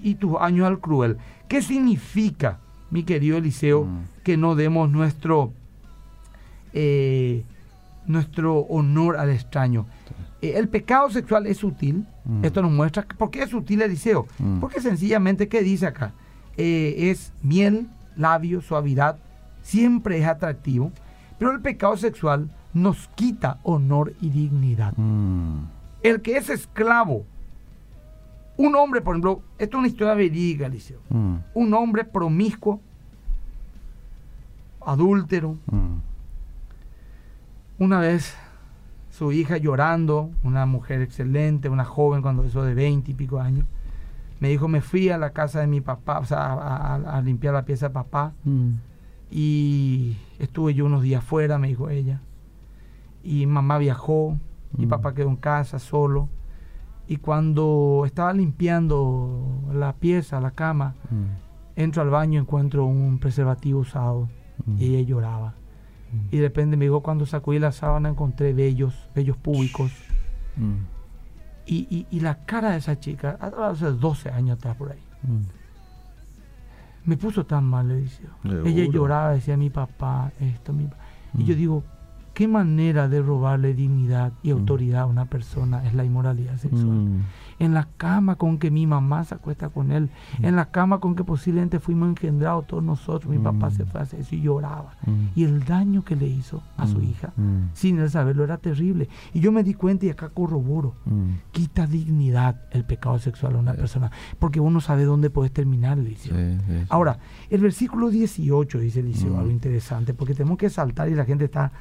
[0.02, 1.16] y tus años al cruel.
[1.48, 2.58] ¿Qué significa,
[2.90, 4.04] mi querido Eliseo, Mm.
[4.22, 5.52] que no demos nuestro
[6.72, 7.42] eh,
[8.06, 9.86] nuestro honor al extraño?
[10.42, 12.06] Eh, el pecado sexual es sutil.
[12.24, 12.44] Mm.
[12.44, 14.26] Esto nos muestra por qué es sutil, Eliseo.
[14.38, 14.60] Mm.
[14.60, 16.12] Porque sencillamente, ¿qué dice acá?
[16.56, 19.18] Eh, es miel, labio, suavidad,
[19.66, 20.92] siempre es atractivo.
[21.38, 24.94] Pero el pecado sexual nos quita honor y dignidad.
[24.96, 25.64] Mm.
[26.02, 27.24] El que es esclavo,
[28.56, 31.00] un hombre, por ejemplo, esto es una historia verídica, Eliseo.
[31.10, 31.36] Mm.
[31.54, 32.80] Un hombre promiscuo,
[34.84, 35.96] adúltero, Mm.
[37.78, 38.34] una vez
[39.10, 43.66] su hija llorando, una mujer excelente, una joven cuando eso de 20 y pico años,
[44.40, 47.22] me dijo, me fui a la casa de mi papá, o sea, a, a- a
[47.22, 48.32] limpiar la pieza de papá.
[49.30, 52.20] Y estuve yo unos días fuera, me dijo ella,
[53.22, 54.38] y mamá viajó,
[54.78, 54.88] y Mm.
[54.88, 56.28] papá quedó en casa solo,
[57.08, 61.80] y cuando estaba limpiando la pieza, la cama, Mm.
[61.80, 64.28] entro al baño, encuentro un preservativo usado,
[64.64, 64.76] Mm.
[64.78, 65.54] y ella lloraba.
[66.30, 69.90] Y de repente me dijo, cuando sacudí la sábana encontré vellos, vellos públicos.
[70.56, 70.74] Mm.
[71.66, 75.42] Y, y- y la cara de esa chica, hace 12 años atrás por ahí, Mm.
[77.06, 78.22] Me puso tan mal, le dice.
[78.42, 78.66] Seguro.
[78.66, 80.96] Ella lloraba, decía mi papá, esto, mi papá.
[81.38, 81.46] Y Mm.
[81.46, 81.84] yo digo,
[82.34, 84.56] ¿qué manera de robarle dignidad y Mm.
[84.58, 86.84] autoridad a una persona es la inmoralidad sexual?
[86.96, 87.20] Mm.
[87.58, 90.44] En la cama con que mi mamá se acuesta con él, Mm.
[90.44, 93.70] en la cama con que posiblemente fuimos engendrados todos nosotros, mi papá Mm.
[93.72, 94.94] se fue a hacer eso y lloraba.
[95.06, 95.12] Mm.
[95.34, 97.02] Y el daño que le hizo a su Mm.
[97.04, 97.70] hija, Mm.
[97.72, 99.08] sin él saberlo, era terrible.
[99.32, 100.94] Y yo me di cuenta y acá corroboro.
[101.06, 101.30] Mm.
[101.52, 103.78] Quita dignidad el pecado sexual a una Sí.
[103.78, 106.34] persona, porque uno sabe dónde puedes terminar, Eliseo.
[106.36, 106.86] Sí, sí, sí.
[106.90, 107.18] Ahora,
[107.50, 109.38] el versículo 18 dice Eliseo, Mm.
[109.38, 111.72] algo interesante, porque tenemos que saltar y la gente está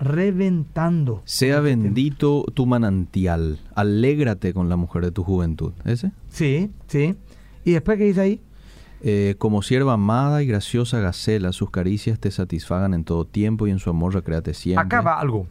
[0.00, 1.22] reventando.
[1.24, 1.82] Sea Este tema.
[1.84, 5.72] bendito tu manantial, alégrate con la mujer de tu juventud.
[5.84, 6.12] ¿Ese?
[6.28, 7.16] Sí, sí.
[7.64, 8.40] ¿Y después qué dice ahí?
[9.06, 13.70] Eh, como sierva amada y graciosa gacela, sus caricias te satisfagan en todo tiempo y
[13.70, 14.82] en su amor recréate siempre.
[14.84, 15.46] Acá va algo.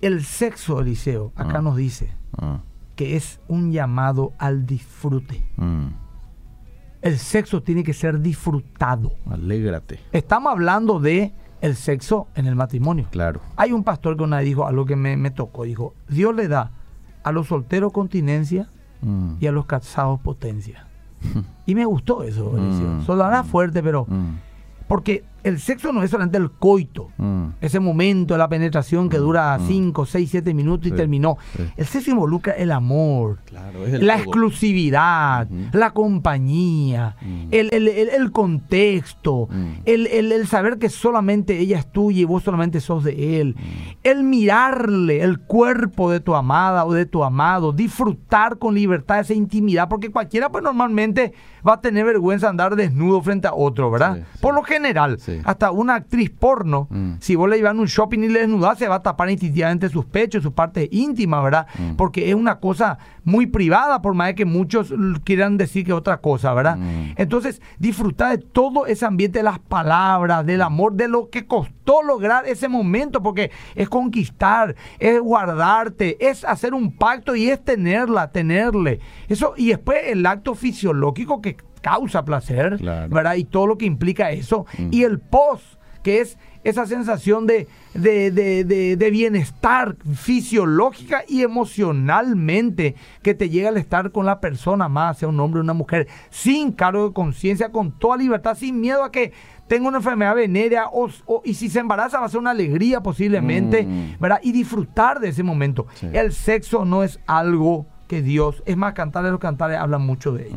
[0.00, 1.62] El sexo, Eliseo, acá Ah.
[1.62, 2.60] nos dice Ah,
[2.96, 5.44] que es un llamado al disfrute.
[5.56, 5.86] mm.
[7.02, 9.12] El sexo tiene que ser disfrutado.
[9.30, 10.00] Alégrate.
[10.10, 13.06] Estamos hablando de el sexo en el matrimonio.
[13.10, 13.40] Claro.
[13.56, 15.64] Hay un pastor que una vez dijo algo que me, me tocó.
[15.64, 16.70] Dijo, Dios le da
[17.22, 18.68] a los solteros continencia
[19.02, 19.34] Mm.
[19.40, 20.86] y a los casados potencia.
[21.66, 23.02] Y me gustó eso, Mm.
[23.44, 24.06] Fuerte, pero...
[24.08, 24.36] Mm.
[24.88, 27.08] Porque el sexo no es solamente el coito.
[27.18, 27.44] Mm.
[27.60, 29.66] Ese momento de la penetración que Mm, dura mm.
[29.68, 31.36] 5, 6, 7 minutos y Sí, terminó.
[31.56, 31.62] sí.
[31.76, 37.48] El sexo involucra el amor, Claro, la exclusividad, la compañía, Mm.
[37.50, 39.48] el, el- el- el contexto,
[39.84, 43.56] el, saber que solamente ella es tuya y vos solamente sos de él,
[44.02, 49.34] el mirarle el cuerpo de tu amada o de tu amado, disfrutar con libertad esa
[49.34, 51.32] intimidad, porque cualquiera pues normalmente
[51.66, 54.16] va a tener vergüenza de andar desnudo frente a otro, ¿verdad?
[54.32, 54.38] Sí.
[54.40, 55.33] Por lo general, Sí.
[55.44, 57.14] Hasta una actriz porno, Mm.
[57.20, 59.88] si vos le llevan a un shopping y le desnudás, se va a tapar instintivamente
[59.88, 61.66] sus pechos, sus partes íntimas, ¿verdad?
[61.78, 61.96] Mm.
[61.96, 64.92] Porque es una cosa muy privada, por más de que muchos
[65.24, 66.76] quieran decir que es otra cosa, ¿verdad?
[66.76, 67.14] Mm.
[67.16, 72.02] Entonces, disfrutar de todo ese ambiente de las palabras, del amor, de lo que costó
[72.02, 78.30] lograr ese momento, porque es conquistar, es guardarte, es hacer un pacto y es tenerla,
[78.30, 79.00] tenerle.
[79.28, 83.14] Eso, y después el acto fisiológico que causa placer, Claro.
[83.14, 83.34] ¿verdad?
[83.34, 84.64] Y todo lo que implica eso.
[84.78, 84.88] Mm.
[84.90, 85.64] Y el post,
[86.02, 93.68] que es esa sensación de, de, de- de- bienestar fisiológica y emocionalmente que te llega
[93.68, 97.12] al estar con la persona más, sea un hombre o una mujer, sin cargo de
[97.14, 99.32] conciencia, con toda libertad, sin miedo a que
[99.68, 103.02] tengo una enfermedad venérea o, o- y si se embaraza va a ser una alegría
[103.02, 104.16] posiblemente, Mm.
[104.20, 104.40] ¿verdad?
[104.42, 105.86] Y disfrutar de ese momento.
[105.94, 106.08] Sí.
[106.12, 110.48] El sexo no es algo que Dios, es más, cantares los cantares hablan mucho de
[110.48, 110.56] ello.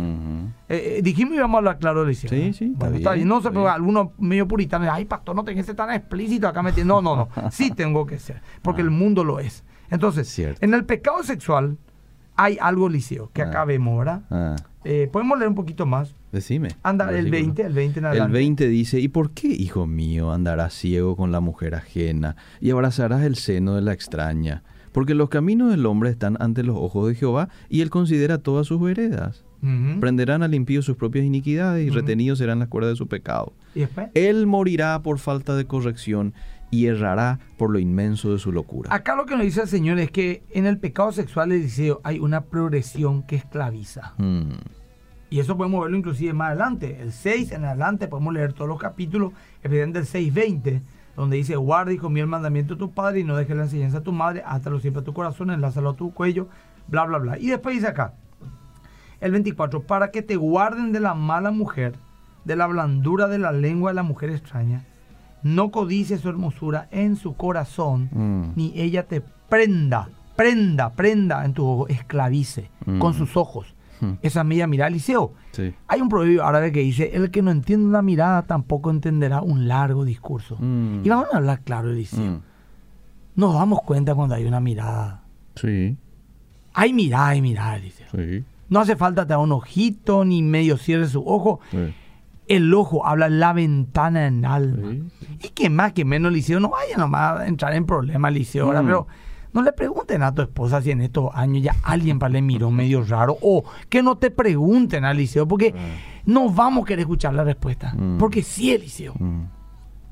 [0.69, 2.29] Eh, eh, dijimos y íbamos a hablar claro de Liceo.
[2.29, 3.29] Sí, sí, está Bueno, está bien, bien.
[3.29, 6.61] No sé, pero algunos medio puritanos, ay, pastor, no tenés que ser tan explícito acá
[6.61, 7.01] metiendo.
[7.01, 7.51] No, no, no.
[7.51, 8.85] Sí tengo que ser, porque Ah.
[8.85, 9.63] el mundo lo es.
[9.89, 10.59] Entonces, Cierto.
[10.65, 11.77] en el pecado sexual
[12.35, 13.47] hay algo, Liceo, que Ah.
[13.47, 14.21] acá vemos, ¿verdad?
[14.29, 16.13] Ah, Eh, Podemos leer un poquito más.
[16.31, 16.69] decime.
[16.81, 17.31] Anda, el Versículo.
[17.31, 18.33] 20, el 20 en El adelante.
[18.33, 23.23] 20 dice, ¿y por qué, hijo mío, andarás ciego con la mujer ajena y abrazarás
[23.23, 24.63] el seno de la extraña?
[24.97, 28.65] Porque los caminos del hombre están ante los ojos de Jehová y él considera todas
[28.65, 29.45] sus veredas.
[29.61, 29.99] Ujú.
[29.99, 31.99] Prenderán al impío sus propias iniquidades y Ujú.
[31.99, 33.53] retenidos serán las cuerdas de su pecado.
[33.75, 34.09] ¿Y después?
[34.15, 36.33] Él morirá por falta de corrección
[36.71, 38.89] y errará por lo inmenso de su locura.
[38.91, 42.01] Acá lo que nos dice el Señor es que en el pecado sexual del Liceo
[42.03, 44.15] hay una progresión que esclaviza.
[44.17, 44.53] Mm,
[45.29, 47.01] Y eso podemos verlo inclusive más adelante.
[47.01, 50.81] El 6 en adelante podemos leer todos los capítulos, especialmente el 6.20,
[51.17, 53.97] donde dice, guarda y comí el mandamiento de tu padre y no dejes la enseñanza
[53.97, 56.47] a tu madre, átalo siempre a tu corazón, enlázalo a tu cuello,
[56.87, 57.37] bla, bla, bla.
[57.39, 58.13] Y después dice acá,
[59.19, 61.95] el 24, para que te guarden de la mala mujer,
[62.45, 64.85] de la blandura de la lengua de la mujer extraña,
[65.43, 68.51] no codices su hermosura en su corazón, Mm.
[68.55, 72.99] ni ella te prenda, prenda, prenda en tu ojo, esclavice Mm.
[72.99, 73.73] con sus ojos.
[73.99, 74.11] Mm.
[74.21, 75.33] Esa mía, mira, Eliseo.
[75.51, 75.73] sí.
[75.87, 79.67] Hay un proverbio árabe que dice, el que no entiende una mirada tampoco entenderá un
[79.67, 80.55] largo discurso.
[80.59, 81.01] Mm.
[81.03, 82.23] Y vamos a hablar claro, Eliseo.
[82.23, 82.41] Mm,
[83.35, 85.23] Nos damos cuenta cuando hay una mirada.
[85.55, 85.97] Sí,
[86.73, 88.07] Hay mirada y mirada, Eliseo.
[88.15, 91.59] sí, No hace falta te da un ojito ni medio cierre su ojo.
[91.71, 91.93] sí.
[92.49, 94.91] El ojo habla la ventana en alma.
[95.19, 95.47] Sí.
[95.47, 98.67] Y que más que menos, Liceo, no vaya nomás a entrar en problemas, Liceo.
[98.67, 98.85] ahora, Mm.
[98.85, 99.07] Pero
[99.53, 102.69] no le pregunten a tu esposa si en estos años ya alguien para le miró
[102.71, 103.37] medio raro.
[103.41, 105.73] O que no te pregunten a Liceo, porque
[106.25, 107.93] no vamos a querer escuchar la respuesta.
[107.97, 108.17] Mm.
[108.17, 109.13] Porque sí, Eliseo.
[109.17, 109.43] Mm.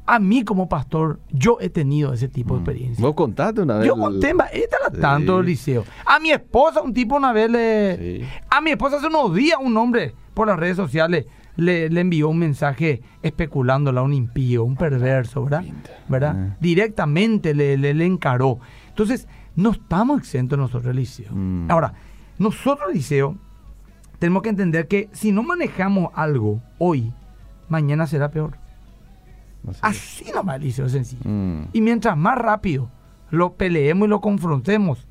[0.07, 2.63] A mí como pastor, yo he tenido ese tipo de Mm.
[2.63, 3.05] experiencia.
[3.05, 3.87] Vos contaste una vez.
[3.87, 5.75] Yo conté, esta la tanto, Sí.
[6.05, 7.97] A mi esposa, un tipo una vez le...
[8.21, 8.27] Sí.
[8.49, 12.29] A mi esposa hace unos días un hombre por las redes sociales le, le envió
[12.29, 15.63] un mensaje especulándola a un impío, un perverso, ¿verdad?
[16.07, 16.35] ¿verdad?
[16.37, 16.57] Ah.
[16.59, 18.59] Directamente le, le, le encaró.
[18.95, 19.27] Entonces,
[19.57, 21.29] no estamos exentos nosotros, Liceo.
[21.33, 21.69] Mm.
[21.69, 21.95] Ahora,
[22.37, 23.35] nosotros, Liceo,
[24.19, 27.11] tenemos que entender que si no manejamos algo hoy,
[27.67, 28.57] mañana será peor.
[29.69, 29.79] Sé.
[29.81, 31.23] Así nomás, Liceo, es sencillo.
[31.25, 31.63] Mm.
[31.73, 32.89] Y mientras más rápido
[33.31, 35.05] lo peleemos y lo confrontemos,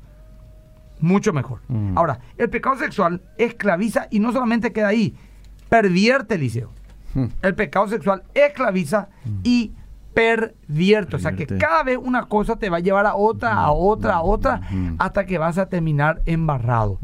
[0.99, 1.61] mucho mejor.
[1.67, 1.95] Mm.
[1.95, 5.15] Ahora, el pecado sexual esclaviza y no solamente queda ahí,
[5.69, 6.71] pervierte, Liceo.
[7.43, 9.09] El pecado sexual esclaviza
[9.43, 9.73] y
[10.15, 11.17] pervierte.
[11.17, 14.15] O sea que cada vez una cosa te va a llevar a otra, a otra,
[14.15, 14.61] a otra,
[14.97, 16.97] hasta que vas a terminar embarrado.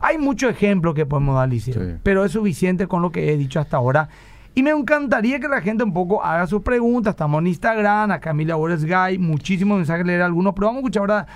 [0.00, 1.96] Hay muchos ejemplos que podemos dar, Liceo, Sí.
[2.02, 4.08] pero es suficiente con lo que he dicho hasta ahora.
[4.56, 7.12] Y me encantaría que la gente un poco haga sus preguntas.
[7.14, 11.00] Estamos en Instagram, a Camila Bores Guy, muchísimos mensajes, leer algunos, pero vamos a escuchar
[11.00, 11.26] ahora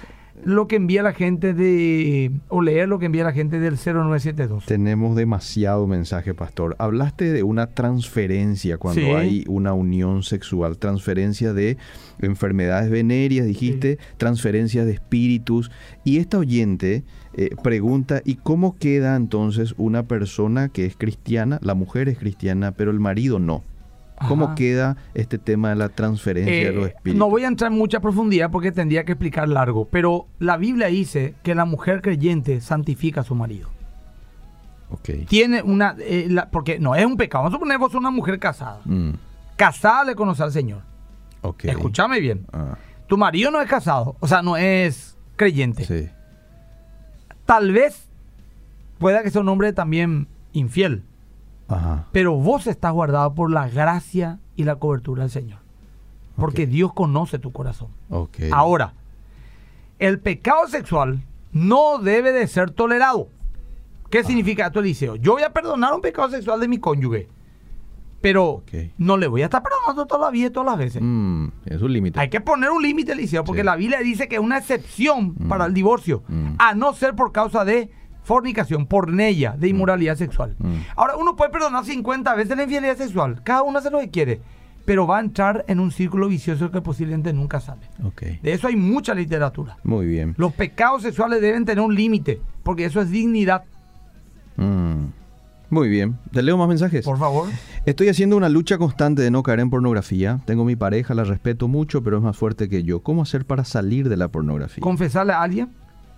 [0.44, 4.66] lo que envía la gente de, o leer lo que envía la gente del 0972.
[4.66, 6.76] Tenemos demasiado mensaje, pastor.
[6.78, 9.06] Hablaste de una transferencia cuando Sí.
[9.08, 11.76] hay una unión sexual, transferencia de
[12.20, 15.70] enfermedades venéreas, dijiste, transferencia de espíritus.
[16.04, 21.74] Y esta oyente eh, pregunta, ¿y cómo queda entonces una persona que es cristiana, la
[21.74, 23.62] mujer es cristiana, pero el marido no?
[24.26, 24.54] ¿Cómo Ajá.
[24.56, 27.18] queda este tema de la transferencia de los Eh, espíritus?
[27.18, 30.88] no voy a entrar en mucha profundidad porque tendría que explicar largo, pero la Biblia
[30.88, 33.68] dice que la mujer creyente santifica a su marido.
[34.90, 35.10] Ok.
[35.28, 37.44] Tiene una, eh, la- porque no es un pecado.
[37.44, 38.80] Vamos a suponer que vos sos una mujer casada.
[38.84, 39.10] Mm,
[39.56, 40.82] Casada le conoce al Señor.
[41.42, 41.64] ok.
[41.66, 42.46] Escúchame bien.
[42.52, 42.76] Ah,
[43.06, 45.84] Tu marido no es casado, o sea, no es creyente.
[45.84, 46.08] sí.
[47.46, 48.08] Tal vez
[48.98, 51.04] pueda que sea un hombre también infiel,
[51.68, 52.06] Ajá.
[52.12, 55.58] pero vos estás guardado por la gracia y la cobertura del Señor.
[56.36, 56.66] Porque.
[56.66, 57.88] Dios conoce tu corazón.
[58.52, 58.94] Ahora,
[59.98, 63.28] el pecado sexual no debe de ser tolerado.
[64.10, 65.16] ¿Qué significa esto, Eliseo?
[65.16, 67.28] Yo voy a perdonar un pecado sexual de mi cónyuge,
[68.20, 68.62] pero
[68.98, 71.02] no le voy a estar perdonando toda la vida y todas las veces.
[71.04, 72.18] Mm, es un límite.
[72.20, 73.66] Hay que poner un límite, Eliseo, porque Sí.
[73.66, 75.48] la Biblia dice que es una excepción Mm.
[75.48, 76.54] para el divorcio, Mm.
[76.58, 77.90] a no ser por causa de
[78.28, 80.54] fornicación, pornella, de inmoralidad sexual.
[80.58, 80.74] Mm.
[80.96, 84.42] Ahora, uno puede perdonar 50 veces la infidelidad sexual, cada uno hace lo que quiere,
[84.84, 87.88] pero va a entrar en un círculo vicioso que posiblemente nunca sale.
[88.42, 89.78] De eso hay mucha literatura.
[89.82, 90.34] Muy bien.
[90.36, 93.64] Los pecados sexuales deben tener un límite, porque eso es dignidad.
[94.56, 95.06] Mm.
[95.70, 96.18] Muy bien.
[96.30, 97.06] ¿Te leo más mensajes?
[97.06, 97.48] Por favor.
[97.86, 100.40] Estoy haciendo una lucha constante de no caer en pornografía.
[100.44, 103.00] Tengo mi pareja, la respeto mucho, pero es más fuerte que yo.
[103.00, 104.82] ¿Cómo hacer para salir de la pornografía?
[104.82, 105.70] confesarle a alguien,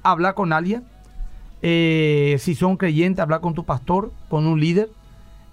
[0.02, 0.82] hablar con alguien.
[1.62, 4.88] Eh, si son creyentes, hablar con tu pastor, con un líder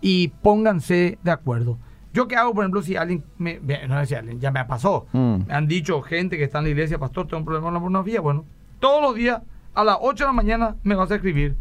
[0.02, 1.78] y pónganse de acuerdo.
[2.14, 5.06] Yo qué hago, por ejemplo, si alguien, me, no sé si alguien, ya me pasó,
[5.12, 5.36] Mm.
[5.48, 7.80] me han dicho gente que está en la iglesia, pastor, tengo un problema con la
[7.80, 8.46] pornografía, bueno,
[8.80, 9.42] todos los días
[9.76, 11.56] a las 8 de la mañana me vas a escribir.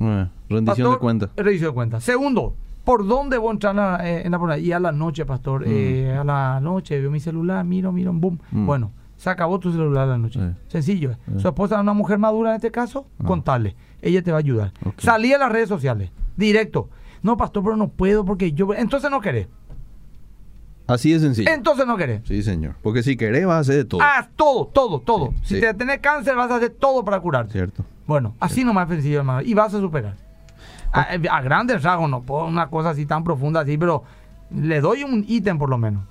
[0.00, 1.30] Eh, rendición Pastor, de cuenta.
[1.36, 2.00] Rendición de cuenta.
[2.00, 4.66] Segundo, ¿por dónde voy a entrar en la, eh, en la pornografía?
[4.68, 5.70] Y a la noche, pastor, Mm.
[5.70, 8.38] eh, a la noche veo mi celular, miro, miro, boom.
[8.50, 8.66] Mm.
[8.66, 10.40] Bueno, se acabó tu celular la noche.
[10.40, 10.56] Sí.
[10.68, 11.12] Sencillo.
[11.12, 11.16] eh.
[11.38, 13.24] Su esposa es una mujer madura en este caso, Ah.
[13.24, 13.76] contale.
[14.02, 14.72] Ella te va a ayudar.
[14.98, 16.88] Salí a las redes sociales, directo.
[17.22, 18.74] No, pastor, pero no puedo porque yo...
[18.74, 19.48] Entonces no querés.
[20.86, 21.50] Así de sencillo.
[21.50, 22.20] Entonces no querés.
[22.26, 22.74] Sí, señor.
[22.82, 24.02] Porque si querés vas a hacer de todo.
[24.02, 25.28] Haz todo, todo, todo.
[25.42, 25.60] Sí, si sí.
[25.62, 27.52] te tenés cáncer, vas a hacer todo para curarte.
[27.52, 27.84] Cierto.
[28.06, 29.40] Bueno, así nomás es sencillo, hermano.
[29.40, 30.16] Y vas a superar.
[30.92, 31.00] A,
[31.30, 34.04] a grandes rasgos, no puedo una cosa así tan profunda así, pero
[34.54, 36.04] le doy un ítem por lo menos.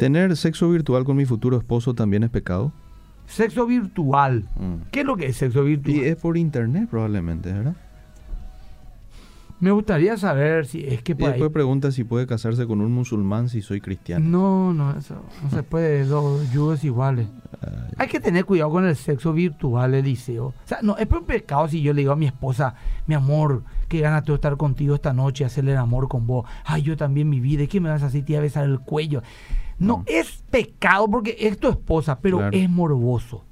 [0.00, 2.72] ¿Tener sexo virtual con mi futuro esposo también es pecado?
[3.26, 4.46] Sexo virtual.
[4.56, 4.88] Mm.
[4.90, 5.94] ¿Qué es lo que es sexo virtual?
[5.94, 7.76] Y es por internet probablemente, ¿verdad?
[9.60, 11.32] Me gustaría saber si es que Y ahí...
[11.32, 14.26] después pregunta si puede casarse con un musulmán si soy cristiano.
[14.26, 17.28] No, no, eso no se puede, dos yugos iguales.
[17.60, 20.46] Ay, Hay que tener cuidado con el sexo virtual, Eliseo.
[20.46, 22.74] O sea, no, es por pecado si yo le digo a mi esposa,
[23.06, 26.46] mi amor, qué ganas tengo estar contigo esta noche, hacerle el amor con vos.
[26.64, 28.24] Ay, yo también mi vida, ¿y qué me vas a hacer?
[28.24, 29.22] Te a besar el cuello.
[29.80, 32.56] No, es pecado porque es tu esposa, pero Claro.
[32.56, 33.44] es morboso.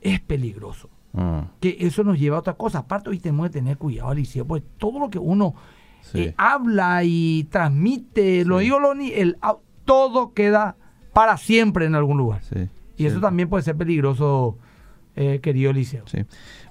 [0.00, 0.88] Es peligroso.
[1.14, 2.78] ah, Que eso nos lleva a otra cosa.
[2.78, 5.54] Aparte, hoy tenemos que tener cuidado, Eliseo, porque todo lo que uno
[6.00, 6.20] sí.
[6.20, 9.36] eh, habla y transmite, lo digo, lo el,
[9.84, 10.76] todo queda
[11.12, 12.42] para siempre en algún lugar.
[12.44, 14.58] sí, Y eso también puede ser peligroso,
[15.16, 16.04] eh, querido Eliseo.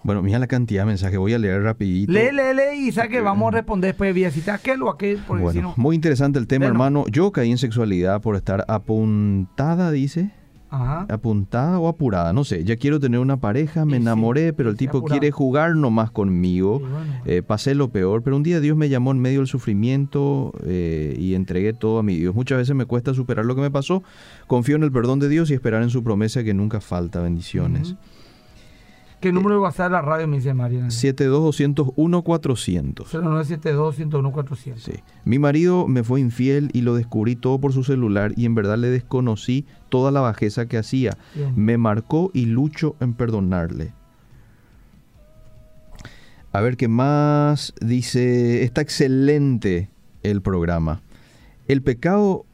[0.08, 1.20] Bueno, mira la cantidad de mensajes.
[1.20, 2.14] Voy a leer rapidito.
[2.14, 5.20] Lee, lee, lee y sabe que vamos a responder después vía cita aquel o aquel,
[5.28, 5.74] porque si Bueno, no...
[5.76, 7.04] muy interesante el tema, hermano.
[7.12, 10.32] Yo caí en sexualidad por estar apuntada, dice.
[10.70, 11.08] Ajá.
[11.10, 12.64] Apuntada o apurada, no sé.
[12.64, 16.80] Ya quiero tener una pareja, me sí, enamoré, pero el tipo quiere jugar nomás conmigo.
[16.80, 16.98] Bueno.
[17.26, 21.18] Eh, pasé lo peor, pero un día Dios me llamó en medio del sufrimiento eh,
[21.20, 22.34] y entregué todo a mi Dios.
[22.34, 24.04] Muchas veces me cuesta superar lo que me pasó.
[24.48, 27.20] Confío en el perdón de Dios y esperar en su promesa que nunca falta.
[27.20, 27.98] Bendiciones.
[29.20, 30.90] ¿Qué número de WhatsApp de la radio me dice Mariana?
[30.90, 33.06] 72201-400.
[33.06, 34.78] 0972-101-400.
[34.78, 34.92] Sí.
[35.26, 38.78] Mi marido me fue infiel y lo descubrí todo por su celular y en verdad
[38.78, 41.18] le desconocí toda la bajeza que hacía.
[41.34, 41.52] Bien.
[41.56, 43.92] Me marcó y lucho en perdonarle.
[46.52, 48.64] A ver qué más dice.
[48.64, 49.90] Está excelente
[50.24, 51.02] el programa.
[51.68, 52.46] El pecado,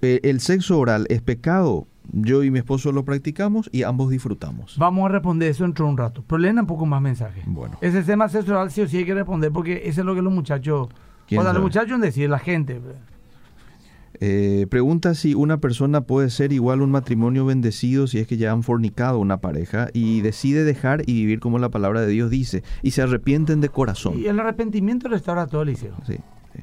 [0.00, 1.86] eh, el sexo oral es pecado.
[2.12, 4.76] Yo y mi esposo lo practicamos y ambos disfrutamos.
[4.78, 6.24] Vamos a responder eso dentro de un rato.
[6.26, 7.44] Pero leen un poco más mensajes.
[7.46, 7.78] Bueno.
[7.80, 10.32] Ese tema sexual sí o sí hay que responder porque ese es lo que los
[10.32, 10.88] muchachos...
[11.26, 12.80] ¿Quién O sea, los muchachos en decir, la gente.
[14.20, 18.52] Eh, pregunta si una persona puede ser igual un matrimonio bendecido si es que ya
[18.52, 22.62] han fornicado una pareja y decide dejar y vivir como la palabra de Dios dice
[22.82, 24.18] y se arrepienten de corazón.
[24.18, 25.96] Y el arrepentimiento restaura todo, Eliseo.
[26.06, 26.18] Sí,
[26.54, 26.60] sí.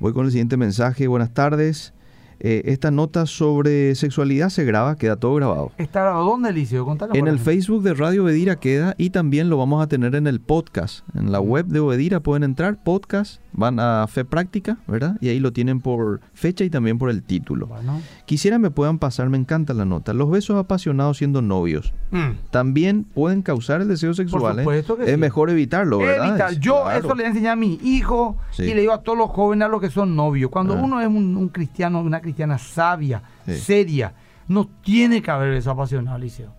[0.00, 1.06] Voy con el siguiente mensaje.
[1.06, 1.94] Buenas tardes.
[2.40, 5.72] Eh, esta nota sobre sexualidad se graba, queda todo grabado.
[5.78, 6.84] ¿Está grabado dónde, Eliseo?
[6.84, 7.38] Contanos En el.
[7.38, 11.06] Facebook de Radio Obedira queda y también lo vamos a tener en el podcast.
[11.14, 15.16] En la web de Obedira pueden entrar, podcast, van a Fe Práctica, ¿verdad?
[15.20, 17.66] Y ahí lo tienen por fecha y también por el título.
[17.66, 18.00] Bueno.
[18.26, 20.12] Quisiera me puedan pasar, me encanta la nota.
[20.12, 22.32] Los besos apasionados siendo novios Mm.
[22.50, 24.60] también pueden causar el deseo sexual.
[24.60, 24.64] ¿eh?
[24.64, 25.16] que Es sí.
[25.16, 26.28] mejor evitarlo, ¿verdad?
[26.28, 26.52] Evitar.
[26.52, 26.98] Es- Yo claro.
[27.06, 28.62] eso le enseñé a mi hijo Sí.
[28.64, 30.50] y le digo a todos los jóvenes a los que son novios.
[30.50, 30.82] Cuando Ah.
[30.82, 33.56] uno es un, un cristiano, una cristiana sabia, Sí.
[33.56, 34.14] seria,
[34.48, 36.52] no tiene que haber beso apasionado, Liceo.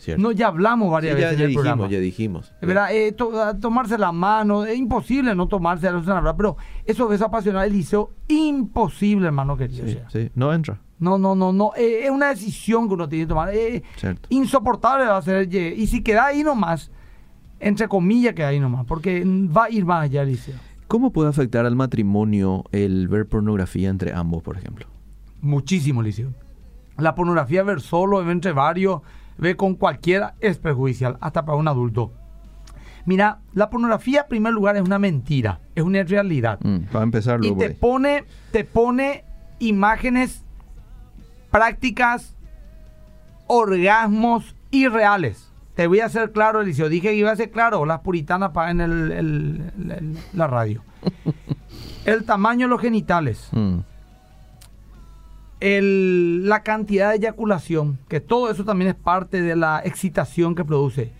[0.00, 0.22] Cierto.
[0.22, 1.92] No, ya hablamos varias Sí, ya, veces ya en el dijimos, programa.
[1.92, 2.52] ya dijimos.
[2.62, 2.94] ¿Verdad?
[2.94, 6.34] Eh, to- tomarse la mano, es imposible no tomarse la mano, ¿verdad?
[6.36, 9.86] pero esos besos apasionados del liceo, imposible, hermano querido.
[9.86, 10.10] Sí, o sea.
[10.10, 10.80] sí, no entra.
[10.98, 13.50] No, no, no, no, eh, es una decisión que uno tiene que tomar.
[13.54, 13.82] eh,
[14.30, 15.52] insoportable va a ser.
[15.54, 16.90] Y si queda ahí nomás,
[17.58, 20.54] entre comillas queda ahí nomás, porque va a ir más allá, Liceo.
[20.88, 24.86] ¿Cómo puede afectar al matrimonio el ver pornografía entre ambos, por ejemplo?
[25.40, 26.32] Muchísimo, Liceo.
[26.98, 29.00] La pornografía, ver solo, entre varios,
[29.40, 32.12] ver con cualquiera, es perjudicial, hasta para un adulto.
[33.06, 36.58] Mira, la pornografía, en primer lugar, es una mentira, es una irrealidad.
[36.62, 39.24] Mm, para empezar, y te pone, te pone
[39.58, 40.44] imágenes
[41.50, 42.36] prácticas,
[43.46, 45.48] orgasmos irreales.
[45.74, 46.88] Te voy a hacer claro, Eliseo.
[46.88, 47.86] Dije que iba a ser claro.
[47.86, 50.82] Las puritanas pagan el, el- el- el- la radio.
[52.04, 53.48] el tamaño de los genitales.
[53.52, 53.78] Mm,
[55.60, 57.98] el- la cantidad de eyaculación.
[58.08, 61.12] Que todo eso también es parte de la excitación que produce.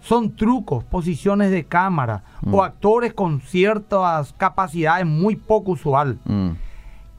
[0.00, 2.54] Son trucos, posiciones de cámara Mm.
[2.54, 6.50] o actores con ciertas capacidades muy poco usual mm,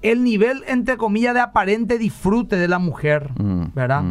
[0.03, 4.03] el nivel, entre comillas, de aparente disfrute de la mujer, mm, ¿verdad?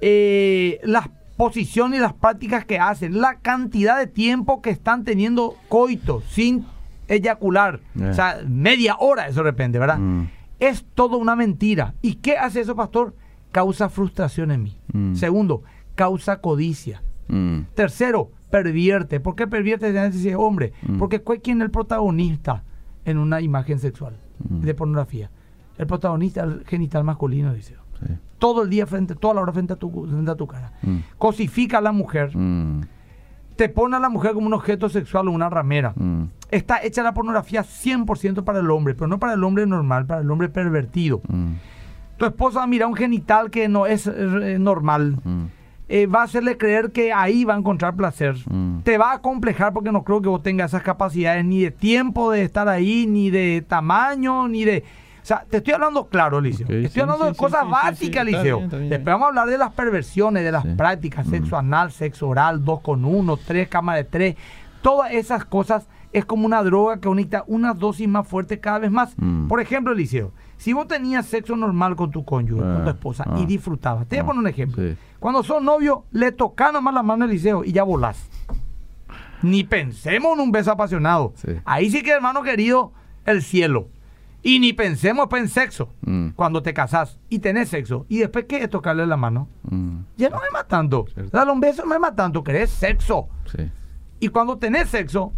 [0.00, 5.54] Eh, las posiciones y las prácticas que hacen, la cantidad de tiempo que están teniendo
[5.68, 6.64] coito sin
[7.08, 8.08] eyacular, Eh.
[8.10, 9.98] o sea, media hora eso de repente, ¿verdad?
[10.62, 11.94] Es todo una mentira.
[12.02, 13.14] ¿Y qué hace eso, pastor?
[13.50, 14.76] Causa frustración en mí.
[14.92, 15.14] Mm.
[15.14, 15.62] Segundo,
[15.94, 17.02] causa codicia.
[17.28, 17.62] Mm.
[17.74, 19.18] Tercero, pervierte.
[19.20, 19.92] ¿Por qué pervierte?
[20.10, 20.72] Dice hombre.
[20.86, 20.98] Mm.
[20.98, 22.62] Porque ¿cuál- ¿quién es el protagonista
[23.04, 25.30] en una imagen sexual de pornografía?
[25.78, 27.74] El protagonista, el genital masculino, dice.
[28.00, 28.14] Sí.
[28.38, 30.72] Todo el día, frente, toda la hora frente a tu, frente a tu cara.
[31.18, 32.30] Cosifica a la mujer.
[33.62, 35.92] Te pone a la mujer como un objeto sexual o una ramera.
[35.94, 36.24] Mm.
[36.50, 40.22] Está hecha la pornografía 100% para el hombre, pero no para el hombre normal, para
[40.22, 41.20] el hombre pervertido.
[41.28, 41.52] Mm.
[42.16, 45.16] Tu esposa mira un genital que no es eh, normal.
[45.22, 45.44] Mm.
[45.88, 48.34] eh, va a hacerle creer que ahí va a encontrar placer.
[48.82, 52.32] Te va a complejar porque no creo que vos tengas esas capacidades ni de tiempo
[52.32, 54.82] de estar ahí, ni de tamaño, ni de...
[55.22, 56.66] O sea, te estoy hablando claro, Liceo.
[56.66, 58.56] Ok, Te sí, estoy hablando sí, de sí, cosas básicas, está Liceo.
[58.56, 58.90] bien, está bien.
[58.90, 61.30] Después vamos a hablar de las perversiones, de las prácticas, Mm.
[61.30, 64.36] sexo anal, sexo oral, dos con uno, tres, cama de tres.
[64.82, 68.90] Todas esas cosas es como una droga que necesita una dosis más fuerte cada vez
[68.90, 69.14] más.
[69.16, 69.46] Mm.
[69.46, 73.24] Por ejemplo, Liceo, si vos tenías sexo normal con tu cónyuge, con tu Ah, esposa,
[73.28, 73.36] ah.
[73.38, 74.82] y disfrutabas, te voy a Ah, poner un ejemplo.
[75.20, 78.28] Cuando sos novio, le tocas nomás la mano al liceo y ya volás.
[79.42, 81.32] Ni pensemos en un beso apasionado.
[81.64, 82.92] Ahí sí que, hermano querido,
[83.24, 83.86] el cielo.
[84.44, 85.90] Y ni pensemos pues, en sexo.
[86.02, 86.30] Mm.
[86.30, 88.06] Cuando te casás y tenés sexo.
[88.08, 89.48] ¿Y después qué es tocarle la mano?
[89.62, 89.98] Mm.
[90.16, 91.06] Ya no me más tanto.
[91.14, 91.36] Cierto.
[91.36, 92.42] Dale un beso no me más tanto.
[92.42, 93.28] Querés sexo.
[93.46, 93.68] Sí.
[94.20, 95.32] Y cuando tenés sexo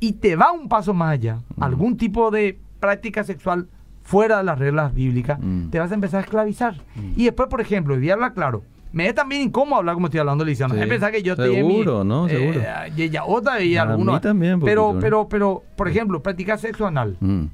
[0.00, 1.62] y te va un paso más allá, Mm.
[1.62, 3.68] algún tipo de práctica sexual
[4.02, 5.70] fuera de las reglas bíblicas, Mm.
[5.70, 6.74] te vas a empezar a esclavizar.
[7.16, 8.62] Y después, por ejemplo, y voy a hablar claro,
[8.92, 10.74] me es también incómodo hablar como estoy hablando, Lisiano.
[10.74, 10.80] Sí.
[10.80, 12.28] Es pensar que yo estoy Seguro, mi, ¿no?
[12.28, 12.60] Seguro.
[12.96, 14.12] y ella otra y A alguno.
[14.14, 15.02] mí también, pero, poquito, ¿eh?
[15.02, 17.16] pero, pero, por ejemplo, practicar sexo anal.
[17.20, 17.44] Mm.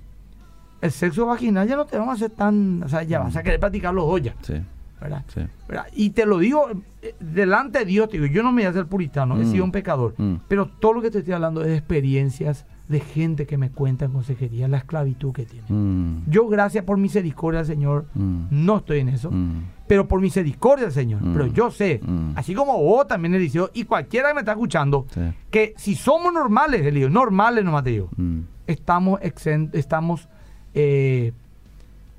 [0.84, 2.82] El sexo vaginal ya no te vamos a hacer tan.
[2.82, 4.34] O sea, ya vas a querer practicar los dos ya.
[4.42, 4.54] Sí.
[5.00, 5.22] ¿verdad?
[5.34, 5.40] Sí.
[5.68, 5.86] ¿verdad?
[5.94, 6.66] Y te lo digo
[7.02, 9.50] eh, delante de Dios, te digo, yo no me voy a hacer puritano, he Mm.
[9.52, 10.14] sido un pecador.
[10.16, 10.36] Mm.
[10.48, 14.06] Pero todo lo que te estoy hablando es de experiencias de gente que me cuenta
[14.06, 15.66] en consejería la esclavitud que tiene.
[15.68, 16.22] Mm.
[16.30, 19.30] Yo, gracias por misericordia Señor, no estoy en eso.
[19.86, 21.20] Pero por misericordia Señor.
[21.34, 22.00] Pero yo sé,
[22.36, 25.20] así como vos también, Eliseo, y cualquiera que me está escuchando, Sí.
[25.50, 28.08] que si somos normales, Eliseo, normales nomás te digo,
[28.66, 30.28] estamos, exen- estamos
[30.74, 31.32] eh,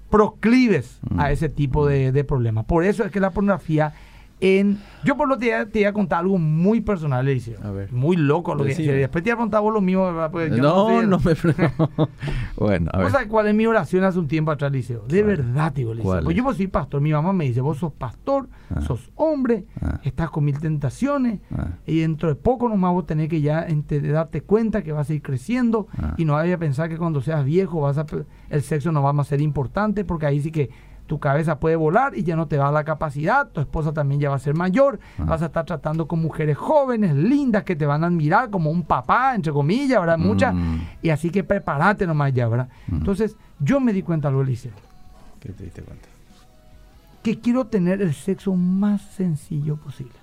[0.09, 1.19] proclives Mm.
[1.19, 2.65] a ese tipo de, de problemas.
[2.65, 3.93] Por eso es que la pornografía
[4.41, 4.79] en...
[5.03, 7.59] Yo por lo te, te iba a contar algo muy personal, Eliseo.
[7.63, 7.91] A ver.
[7.93, 8.55] Muy loco.
[8.55, 8.93] Lo que, Decime.
[8.93, 10.11] después te iba a contar vos lo mismo.
[10.31, 11.33] Porque yo No, sé- no me...
[12.57, 13.11] bueno, a ¿Vos ver.
[13.11, 15.03] sabés cuál es mi oración hace un tiempo atrás, Liceo?
[15.07, 15.93] De verdad, digo.
[16.01, 16.37] ¿Cuál Pues es?
[16.37, 17.01] yo pues soy pastor.
[17.01, 18.81] Mi mamá me dice, vos sos pastor, Ah.
[18.81, 19.99] sos hombre, Ah.
[20.03, 21.67] estás con mil tentaciones, Ah.
[21.85, 23.67] y dentro de poco nomás vos tenés que ya
[24.11, 27.45] darte cuenta que vas a ir creciendo, y no vayas a pensar que cuando seas
[27.45, 28.05] viejo vas a,
[28.49, 30.69] el sexo no va a ser importante, porque ahí sí que
[31.07, 34.29] tu cabeza puede volar y ya no te va la capacidad, tu esposa también ya
[34.29, 35.25] va a ser mayor, Ah.
[35.25, 38.83] vas a estar tratando con mujeres jóvenes, lindas, que te van a admirar como un
[38.83, 40.17] papá, entre comillas, ¿verdad?
[40.17, 40.53] Muchas.
[40.55, 40.77] Mm.
[41.03, 42.69] Y así que prepárate nomás ya, ¿verdad?
[42.87, 42.95] Mm.
[42.95, 44.71] Entonces, yo me di cuenta algo, Eliseo,
[45.39, 46.07] ¿Qué te diste cuenta?
[47.21, 50.13] que quiero tener el sexo más sencillo posible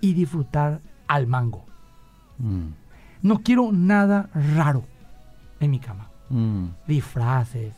[0.00, 1.64] y disfrutar al mango.
[2.38, 2.68] Mm.
[3.22, 4.84] No quiero nada raro
[5.60, 6.08] en mi cama.
[6.86, 7.74] Disfraces,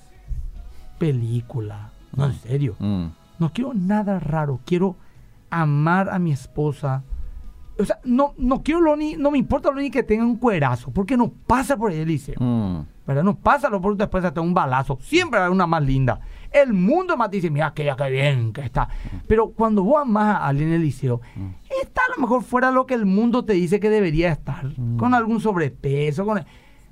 [0.98, 1.90] película.
[2.14, 2.76] No, en serio.
[2.78, 3.06] Mm.
[3.38, 4.60] No quiero nada raro.
[4.64, 4.96] Quiero
[5.50, 7.04] amar a mi esposa.
[7.78, 10.36] O sea, no, no quiero lo ni, no me importa lo ni que tenga un
[10.36, 12.34] cuerazo, porque no pasa por ahí, Eliseo.
[12.40, 12.80] Mm.
[13.08, 13.24] ¿verdad?
[13.24, 14.98] No pasa lo por después hasta un balazo.
[15.00, 16.20] Siempre hay una más linda.
[16.50, 18.86] El mundo más dice, mira, aquella que bien que está.
[19.26, 21.22] Pero cuando vos amás a alguien en el liceo,
[21.82, 24.66] está a lo mejor fuera lo que el mundo te dice que debería estar.
[24.98, 26.44] Con algún sobrepeso, con...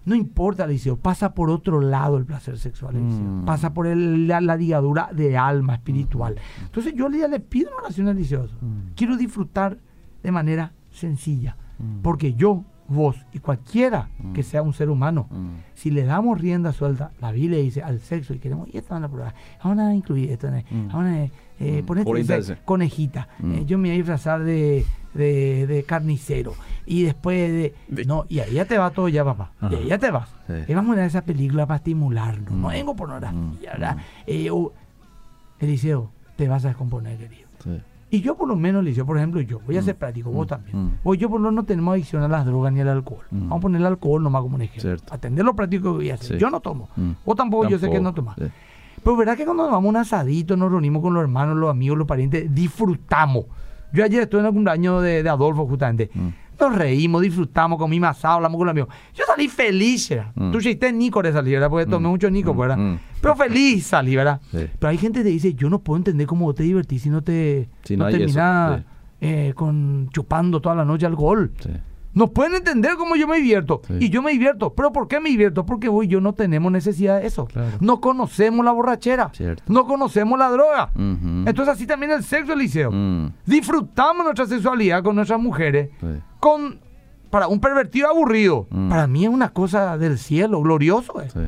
[0.07, 2.95] No importa, Liceo, pasa por otro lado el placer sexual.
[2.95, 3.45] Mm.
[3.45, 6.37] Pasa por el- la, la ligadura de alma espiritual.
[6.65, 8.45] Entonces yo ya le pido una oración al liceo.
[8.61, 8.95] Mm.
[8.95, 9.77] Quiero disfrutar
[10.23, 11.57] de manera sencilla.
[11.79, 12.03] Mm.
[12.03, 14.33] Porque yo, vos y cualquiera Mm.
[14.33, 15.49] que sea un ser humano, Mm.
[15.75, 19.05] si le damos rienda suelta, la Biblia dice al sexo y queremos, y esto van
[19.05, 20.87] a probar, vamos a incluir esto, eh, Mm.
[20.89, 21.29] vamos a
[21.59, 21.87] eh, Mm.
[21.87, 23.53] ponete conejita, Mm.
[23.55, 24.85] eh, yo me voy a disfrazar de,
[25.15, 26.53] de, de carnicero,
[26.85, 29.87] y después de, De- No, y ahí ya te va todo ya, papá, y ahí
[29.89, 30.29] ya te vas.
[30.47, 30.53] Sí.
[30.69, 32.73] Y vamos a ver esa película para estimularnos, no Mm.
[32.73, 33.61] vengo pornografía, Mm.
[33.63, 33.97] ¿verdad?
[34.27, 34.73] Eh, o-
[35.59, 37.49] Eliseo, te vas a descomponer, querido.
[37.65, 37.81] Sí.
[38.09, 39.85] Y yo por lo menos, Eliseo, por ejemplo, yo, voy a Mm.
[39.85, 40.49] ser práctico, vos Mm.
[40.49, 40.79] también.
[40.79, 40.91] Mm.
[41.03, 43.25] Vos y yo por lo menos no tenemos adicción a las drogas ni al alcohol.
[43.31, 43.41] Mm.
[43.41, 44.97] Vamos a poner el alcohol nomás como un ejemplo.
[45.11, 46.39] Atender lo práctico que voy a hacer.
[46.39, 46.89] Yo no tomo.
[46.97, 47.11] Mm.
[47.25, 48.45] Vos tampoco, yo sé que no sí.
[49.03, 51.71] Pero verdad que cuando nos vamos a un asadito, nos reunimos con los hermanos, los
[51.71, 53.45] amigos, los parientes, disfrutamos.
[53.93, 56.11] Yo ayer estuve en el cumpleaños de, de Adolfo, justamente.
[56.13, 56.29] Mm.
[56.59, 58.89] Nos reímos, disfrutamos, comimos asado, hablamos con los amigos.
[59.15, 60.33] Yo salí feliz, ¿verdad?
[60.35, 60.53] Mm.
[60.53, 61.69] Tú hiciste Nico de salir, ¿verdad?
[61.71, 62.11] Porque tomé Mm.
[62.11, 62.59] mucho Nico, Mm.
[62.59, 62.77] ¿verdad?
[62.79, 62.99] Mm.
[63.21, 64.41] Pero feliz salí, ¿verdad?
[64.51, 64.67] Sí.
[64.79, 67.23] Pero hay gente que te dice, yo no puedo entender cómo te divertís si no
[67.23, 68.85] te Si no no terminás sí.
[69.21, 71.53] eh, con chupando toda la noche alcohol.
[71.61, 71.71] Sí.
[72.17, 73.83] No pueden entender cómo yo me divierto.
[73.87, 73.95] Sí.
[74.01, 74.73] Y yo me divierto.
[74.75, 75.65] ¿Pero por qué me divierto?
[75.67, 77.45] Porque vos y yo no tenemos necesidad de eso.
[77.47, 77.77] Claro.
[77.81, 79.31] No conocemos la borrachera.
[79.35, 79.63] Cierto.
[79.69, 80.91] No conocemos la droga.
[80.97, 82.91] Entonces así también el sexo, Eliseo.
[82.91, 85.91] Mm, Disfrutamos nuestra sexualidad con nuestras mujeres.
[86.01, 86.07] sí.
[86.41, 86.81] Con,
[87.31, 88.67] para un pervertido aburrido.
[88.71, 88.89] Mm.
[88.89, 91.21] Para mí es una cosa del cielo, glorioso.
[91.21, 91.29] eh.
[91.31, 91.41] Sí,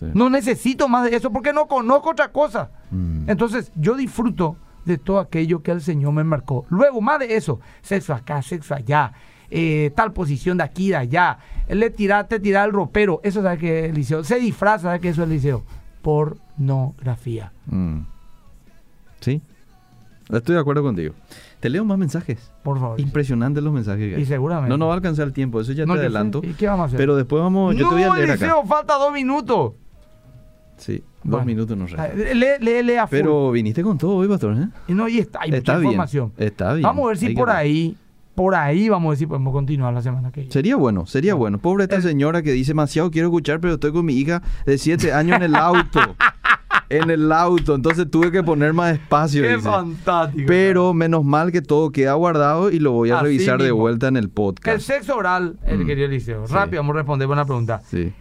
[0.00, 0.06] sí.
[0.14, 2.70] No necesito más de eso porque no conozco otra cosa.
[2.90, 3.28] Mm.
[3.28, 4.56] Entonces yo disfruto
[4.86, 6.64] de todo aquello que el Señor me marcó.
[6.70, 9.12] Luego, más de eso, sexo acá, sexo allá,
[9.56, 11.38] eh, tal posición de aquí, de allá,
[11.68, 13.20] le tiraste, tirar el ropero.
[13.22, 14.24] Eso es que el liceo.
[14.24, 15.64] Se disfraza, ¿sabes qué eso es el liceo?
[16.02, 17.52] Pornografía.
[17.66, 18.00] Mm.
[19.20, 19.40] Sí,
[20.30, 21.14] estoy de acuerdo contigo.
[21.60, 22.52] Te leo más mensajes.
[22.62, 23.00] Por favor.
[23.00, 24.22] Impresionantes los mensajes que hay.
[24.22, 24.68] Y seguramente.
[24.68, 26.06] No nos va a alcanzar el tiempo, eso ya No, te sé.
[26.06, 26.40] adelanto.
[26.44, 26.98] ¿Y qué vamos a hacer?
[26.98, 28.68] Pero después vamos, yo no, te voy a leer Eliseo, acá.
[28.68, 29.72] falta dos minutos.
[30.76, 31.36] Sí, Bueno.
[31.38, 32.38] dos minutos no Ah, restan.
[32.38, 33.16] Lee, lee, lee a full.
[33.16, 34.68] Pero viniste con todo hoy, pastor, ¿eh?
[34.88, 36.32] Y no, y está, hay Está mucha bien, información.
[36.36, 36.82] está bien.
[36.82, 37.96] Vamos a ver si Hay que por ahí,
[38.34, 40.52] por ahí vamos a si podemos continuar la semana que viene.
[40.52, 41.58] Sería bueno, sería bueno.
[41.58, 44.76] Pobre esta El- señora que dice demasiado quiero escuchar, pero estoy con mi hija de
[44.78, 46.00] 7 años en el auto.
[46.90, 49.42] en el auto, entonces tuve que poner más espacio.
[49.42, 49.62] Qué dice.
[49.62, 50.44] fantástico.
[50.46, 54.08] Pero menos mal que todo queda guardado y lo voy a Así revisar de vuelta
[54.08, 54.80] en el El podcast.
[54.80, 55.86] sexo oral, el Mm.
[55.86, 56.46] querido Liceo.
[56.46, 56.52] Sí.
[56.52, 57.80] Rápido, vamos a responder una pregunta.
[57.88, 58.12] Sí.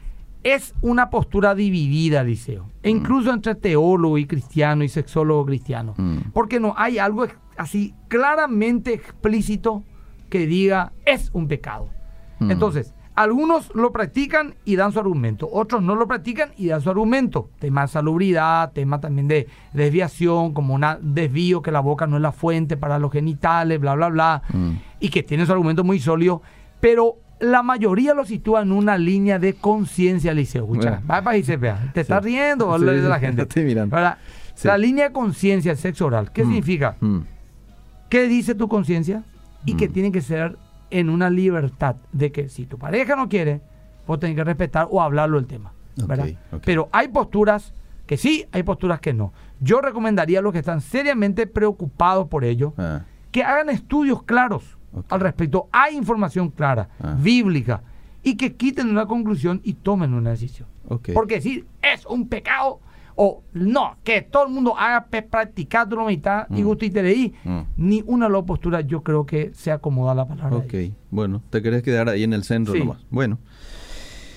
[0.44, 2.70] Es una postura dividida, Liceo.
[2.84, 5.94] E incluso entre teólogo y cristiano y sexólogo cristiano.
[5.98, 6.18] Mm.
[6.34, 7.26] Porque no hay algo
[7.58, 9.84] así claramente explícito
[10.34, 11.90] que diga es un pecado.
[12.40, 12.50] Mm.
[12.50, 15.48] Entonces, algunos lo practican y dan su argumento.
[15.52, 17.52] Otros no lo practican y dan su argumento.
[17.60, 22.24] Tema de salubridad, tema también de desviación, como un desvío que la boca no es
[22.24, 24.42] la fuente para los genitales, bla, bla, bla.
[24.52, 24.72] Mm.
[25.02, 26.42] Y que tiene su argumento muy sólido.
[26.80, 30.64] Pero la mayoría lo sitúa en una línea de conciencia, Liceo.
[30.64, 31.06] Escucha, Bueno.
[31.08, 31.92] va para ahí se vea.
[31.94, 33.42] ¿Te estás riendo o Sí, de sí, la gente?
[33.48, 33.96] estoy mirando.
[34.56, 34.68] Sí.
[34.68, 36.32] La línea de conciencia, el sexo oral.
[36.32, 36.48] ¿Qué Mm.
[36.48, 36.96] significa?
[37.00, 37.20] Mm.
[38.10, 39.24] ¿Qué dice tu conciencia?
[39.66, 39.92] Y que Mm.
[39.94, 40.58] tiene que ser
[40.90, 43.62] en una libertad de que si tu pareja no quiere,
[44.06, 45.74] vos tenés que respetar o hablarlo el tema.
[46.08, 46.28] ¿verdad?
[46.66, 47.72] Pero hay posturas
[48.08, 49.32] que sí, hay posturas que no.
[49.60, 53.02] Yo recomendaría a los que están seriamente preocupados por ello Ah,
[53.32, 54.78] que hagan estudios claros
[55.10, 55.70] al respecto.
[55.72, 57.16] Hay información clara, Ah.
[57.20, 57.84] bíblica,
[58.24, 60.68] y que quiten una conclusión y tomen una decisión.
[61.14, 62.80] Porque decir es un pecado
[63.16, 66.66] o no, que todo el mundo haga practicar tu mitad y Mm.
[66.66, 67.60] gusto y te leí, Mm.
[67.78, 70.60] ni una de las posturas yo creo que se acomoda la palabra.
[70.60, 72.80] de Ok, bueno, te querés quedar ahí en el centro Sí.
[72.80, 72.98] nomás.
[73.10, 73.38] Bueno,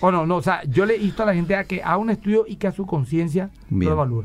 [0.01, 2.11] O no, no, o sea, yo le insto a la gente a que haga un
[2.11, 4.25] estudio y que a su conciencia lo evalúe.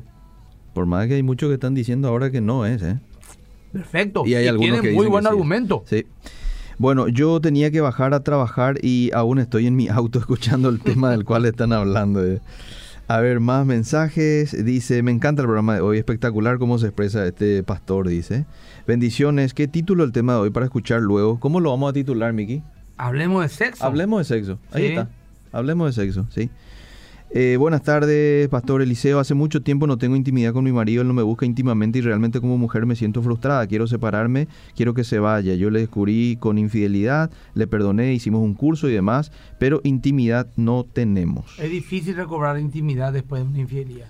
[0.74, 3.00] por más que hay muchos que están diciendo ahora que no es, ¿eh?
[3.72, 4.24] Perfecto.
[4.26, 5.34] Y hay algunos tiene que muy buen que sí.
[5.34, 5.84] argumento.
[5.86, 6.06] Sí.
[6.78, 10.80] Bueno, yo tenía que bajar a trabajar y aún estoy en mi auto escuchando el
[10.82, 12.26] tema del cual están hablando.
[12.26, 12.42] eh.
[13.08, 14.64] A ver, más mensajes.
[14.66, 18.46] Dice, me encanta el programa de hoy, espectacular cómo se expresa este pastor, dice.
[18.88, 19.54] Bendiciones.
[19.54, 21.40] ¿Qué título el tema de hoy para escuchar luego?
[21.40, 22.64] ¿Cómo lo vamos a titular, Miki?
[22.98, 23.84] Hablemos de sexo.
[23.84, 24.60] Hablemos de sexo.
[24.72, 24.88] Ahí Sí.
[24.90, 25.10] está.
[25.52, 26.50] Hablemos de sexo, sí.
[27.34, 29.18] Eh, buenas tardes, Pastor Eliseo.
[29.20, 32.02] Hace mucho tiempo no tengo intimidad con mi marido, él no me busca íntimamente y
[32.02, 33.66] realmente como mujer me siento frustrada.
[33.68, 35.56] Quiero separarme, quiero que se vaya.
[35.56, 40.84] Yo le descubrí con infidelidad, le perdoné, hicimos un curso y demás, pero intimidad no
[40.84, 41.58] tenemos.
[41.58, 44.08] Es difícil recobrar intimidad después de una infidelidad.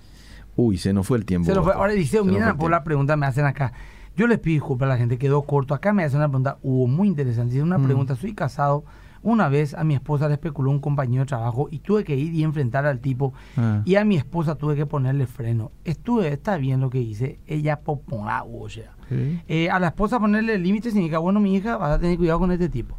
[0.56, 1.46] Uy, se nos fue el tiempo.
[1.46, 1.74] Se lo fue.
[1.74, 3.72] Ahora, Eliseo, nos el por la pregunta me hacen acá.
[4.18, 5.76] Yo les pido disculpas a la gente, quedó corto.
[5.76, 7.56] Acá me hacen una pregunta, hubo muy interesante.
[7.56, 7.84] Es una Mm.
[7.86, 8.84] pregunta, soy casado.
[9.24, 12.34] Una vez a mi esposa le especuló un compañero de trabajo y tuve que ir
[12.34, 13.34] y enfrentar al tipo.
[13.58, 13.82] Ah.
[13.86, 15.72] Y a mi esposa tuve que ponerle freno.
[15.84, 17.40] Estuve, está bien lo que hice.
[17.46, 18.96] Ella popona, o sea.
[19.10, 19.42] Sí.
[19.48, 22.52] Eh, a la esposa ponerle límites significa, bueno, mi hija, vas a tener cuidado con
[22.52, 22.98] este tipo.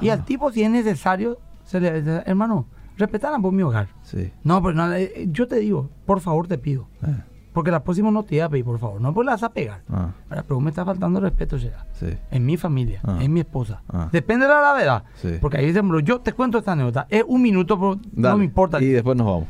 [0.00, 1.88] Y al tipo, si es necesario, se le,
[2.26, 2.66] hermano,
[2.96, 3.88] respetar por mi hogar.
[4.02, 4.32] Sí.
[4.42, 6.88] No, pero no, eh, yo te digo, por favor te pido.
[7.02, 7.24] Ah,
[7.56, 9.00] Porque la próxima no te iba a pedir, por favor.
[9.00, 9.80] No, pues la vas a pegar.
[9.90, 10.10] ah,
[10.46, 11.86] pero me está faltando respeto, ya.
[11.98, 12.06] sí.
[12.30, 13.16] En mi familia, Ah.
[13.18, 13.80] en mi esposa.
[13.88, 14.10] Ah.
[14.12, 15.04] Depende de la gravedad.
[15.14, 15.38] Sí.
[15.40, 17.06] Porque ahí dicen, bro, yo te cuento esta anécdota.
[17.08, 18.78] Es un minuto, pero no me importa.
[18.82, 19.46] Y después nos vamos.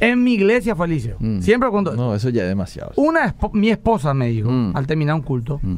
[0.00, 0.86] En mi iglesia fue.
[1.18, 1.40] Mm.
[1.40, 1.94] Siempre cuando...
[1.96, 2.92] No, eso ya es demasiado.
[2.96, 4.72] Una espo- mi esposa me dijo, Mm.
[4.76, 5.76] al terminar un culto, Mm.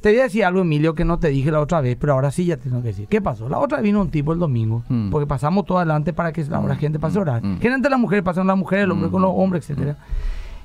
[0.00, 2.30] te voy a decir algo, Emilio, que no te dije la otra vez, pero ahora
[2.30, 3.08] sí ya te tengo que decir.
[3.08, 3.48] ¿Qué pasó?
[3.48, 6.76] La otra vez vino un tipo el domingo, porque pasamos todo adelante para que la
[6.76, 7.42] gente pase a orar.
[7.42, 9.96] Generalmente las mujeres pasan las mujeres, el hombre con los hombres, etcétera.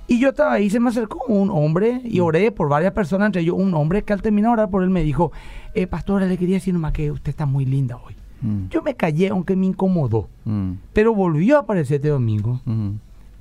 [0.07, 3.41] Y yo estaba ahí, se me acercó un hombre y oré por varias personas, entre
[3.41, 5.31] ellos un hombre que al terminar de orar por él me dijo,
[5.73, 8.13] eh, pastora, le quería decir nomás que usted está muy linda hoy.
[8.41, 8.67] Mm.
[8.69, 10.73] Yo me callé, aunque me incomodó, Mm.
[10.93, 12.89] pero volvió a aparecer este domingo Mm.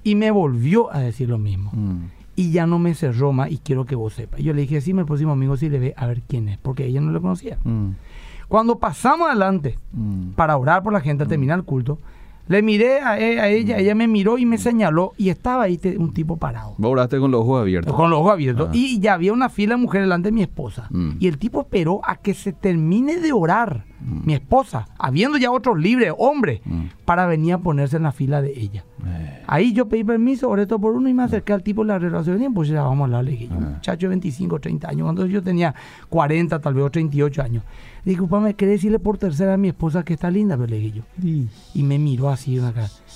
[0.04, 2.04] y me volvió a decir lo mismo Mm.
[2.36, 4.40] y ya no me cerró más y quiero que vos sepas.
[4.40, 6.86] Yo le dije, sí, el próximo amigo sí le ve a ver quién es, porque
[6.86, 7.58] ella no lo conocía.
[7.64, 7.90] Mm.
[8.48, 10.30] Cuando pasamos adelante Mm.
[10.30, 11.98] para orar por la gente al terminar el culto,
[12.46, 15.80] Le miré a, e- a ella, ella me miró y me señaló y estaba ahí
[15.98, 16.74] un tipo parado.
[16.76, 17.94] Vos oraste con los ojos abiertos.
[17.94, 18.68] Con los ojos abiertos.
[18.70, 18.72] Ah.
[18.74, 20.88] Y ya había una fila de mujeres delante de mi esposa.
[20.90, 21.12] Mm.
[21.18, 25.78] Y el tipo esperó a que se termine de orar mi esposa, habiendo ya otros
[25.78, 26.84] libres, hombres, Mm.
[27.06, 28.84] para venir a ponerse en la fila de ella.
[29.06, 31.88] Eh, Ahí yo pedí permiso, oré todo por uno y me acerqué al tipo de
[31.88, 33.24] la relación y pues ya vamos a hablar.
[33.24, 33.70] Le dije, yo, Ah.
[33.76, 35.74] muchacho de 25, 30 años, cuando yo tenía
[36.08, 37.62] 40, tal vez o 38 años.
[38.04, 40.56] Le dije, papá, ¿me querés decirle por tercera a mi esposa que está linda?
[40.56, 41.02] Pero le dije yo.
[41.74, 42.60] Y me miró así.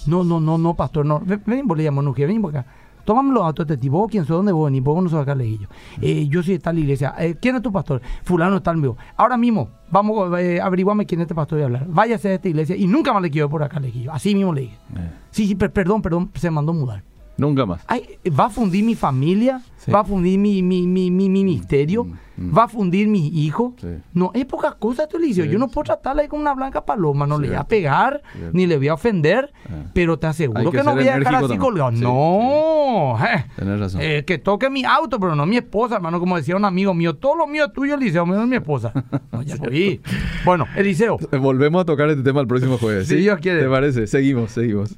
[0.06, 1.20] No, no, no, no, pastor, no.
[1.20, 2.66] Ven, ven, vos le llamó mujer, ven por acá.
[3.08, 3.96] Tómame los datos de este tipo.
[3.96, 4.36] ¿Vos quién sos?
[4.36, 4.82] ¿Dónde vos venís?
[4.82, 5.34] ¿Por qué no sos acá?
[5.34, 5.68] Le dije yo.
[6.02, 7.14] Eh, yo soy de tal iglesia.
[7.18, 8.02] Eh, ¿Quién es tu pastor?
[8.22, 8.98] Fulano tal mío.
[9.16, 11.86] Ahora mismo, vamos, eh, averiguame quién es este pastor y hablar.
[11.88, 14.12] Váyase a esta iglesia y nunca más le quiero por acá, le dije yo.
[14.12, 14.74] Así mismo le dije.
[14.96, 15.10] eh.
[15.30, 17.02] Sí, sí, per- perdón, perdón, se mandó mudar.
[17.38, 17.82] Nunca más.
[17.86, 19.90] Ay, va a fundir mi familia, Sí.
[19.92, 22.16] va a fundir mi, mi, mi, mi ministerio, Mm,
[22.50, 22.58] mm.
[22.58, 23.74] va a fundir mis hijos.
[23.80, 23.86] Sí.
[24.12, 25.32] No, es poca cosa, tú le.
[25.32, 28.22] Sí, yo no puedo tratarla ahí como una blanca paloma, no le voy a pegar,
[28.52, 29.88] ni le voy a ofender, Ah.
[29.94, 31.60] pero te aseguro que, que no voy a dejar así también.
[31.60, 31.90] colgado.
[31.92, 33.44] No, eh.
[33.56, 34.00] Tenés razón.
[34.02, 37.14] Eh, que toque mi auto, pero no mi esposa, hermano, como decía un amigo mío.
[37.14, 38.92] Todo lo mío es tuyo, Eliseo, menos mi esposa.
[39.30, 39.56] No, ya.
[40.44, 41.18] Bueno, Eliseo.
[41.40, 43.06] Volvemos a tocar este tema el próximo jueves.
[43.06, 43.60] Si Dios quiere.
[43.62, 44.06] ¿Te parece?
[44.08, 44.96] Seguimos, seguimos.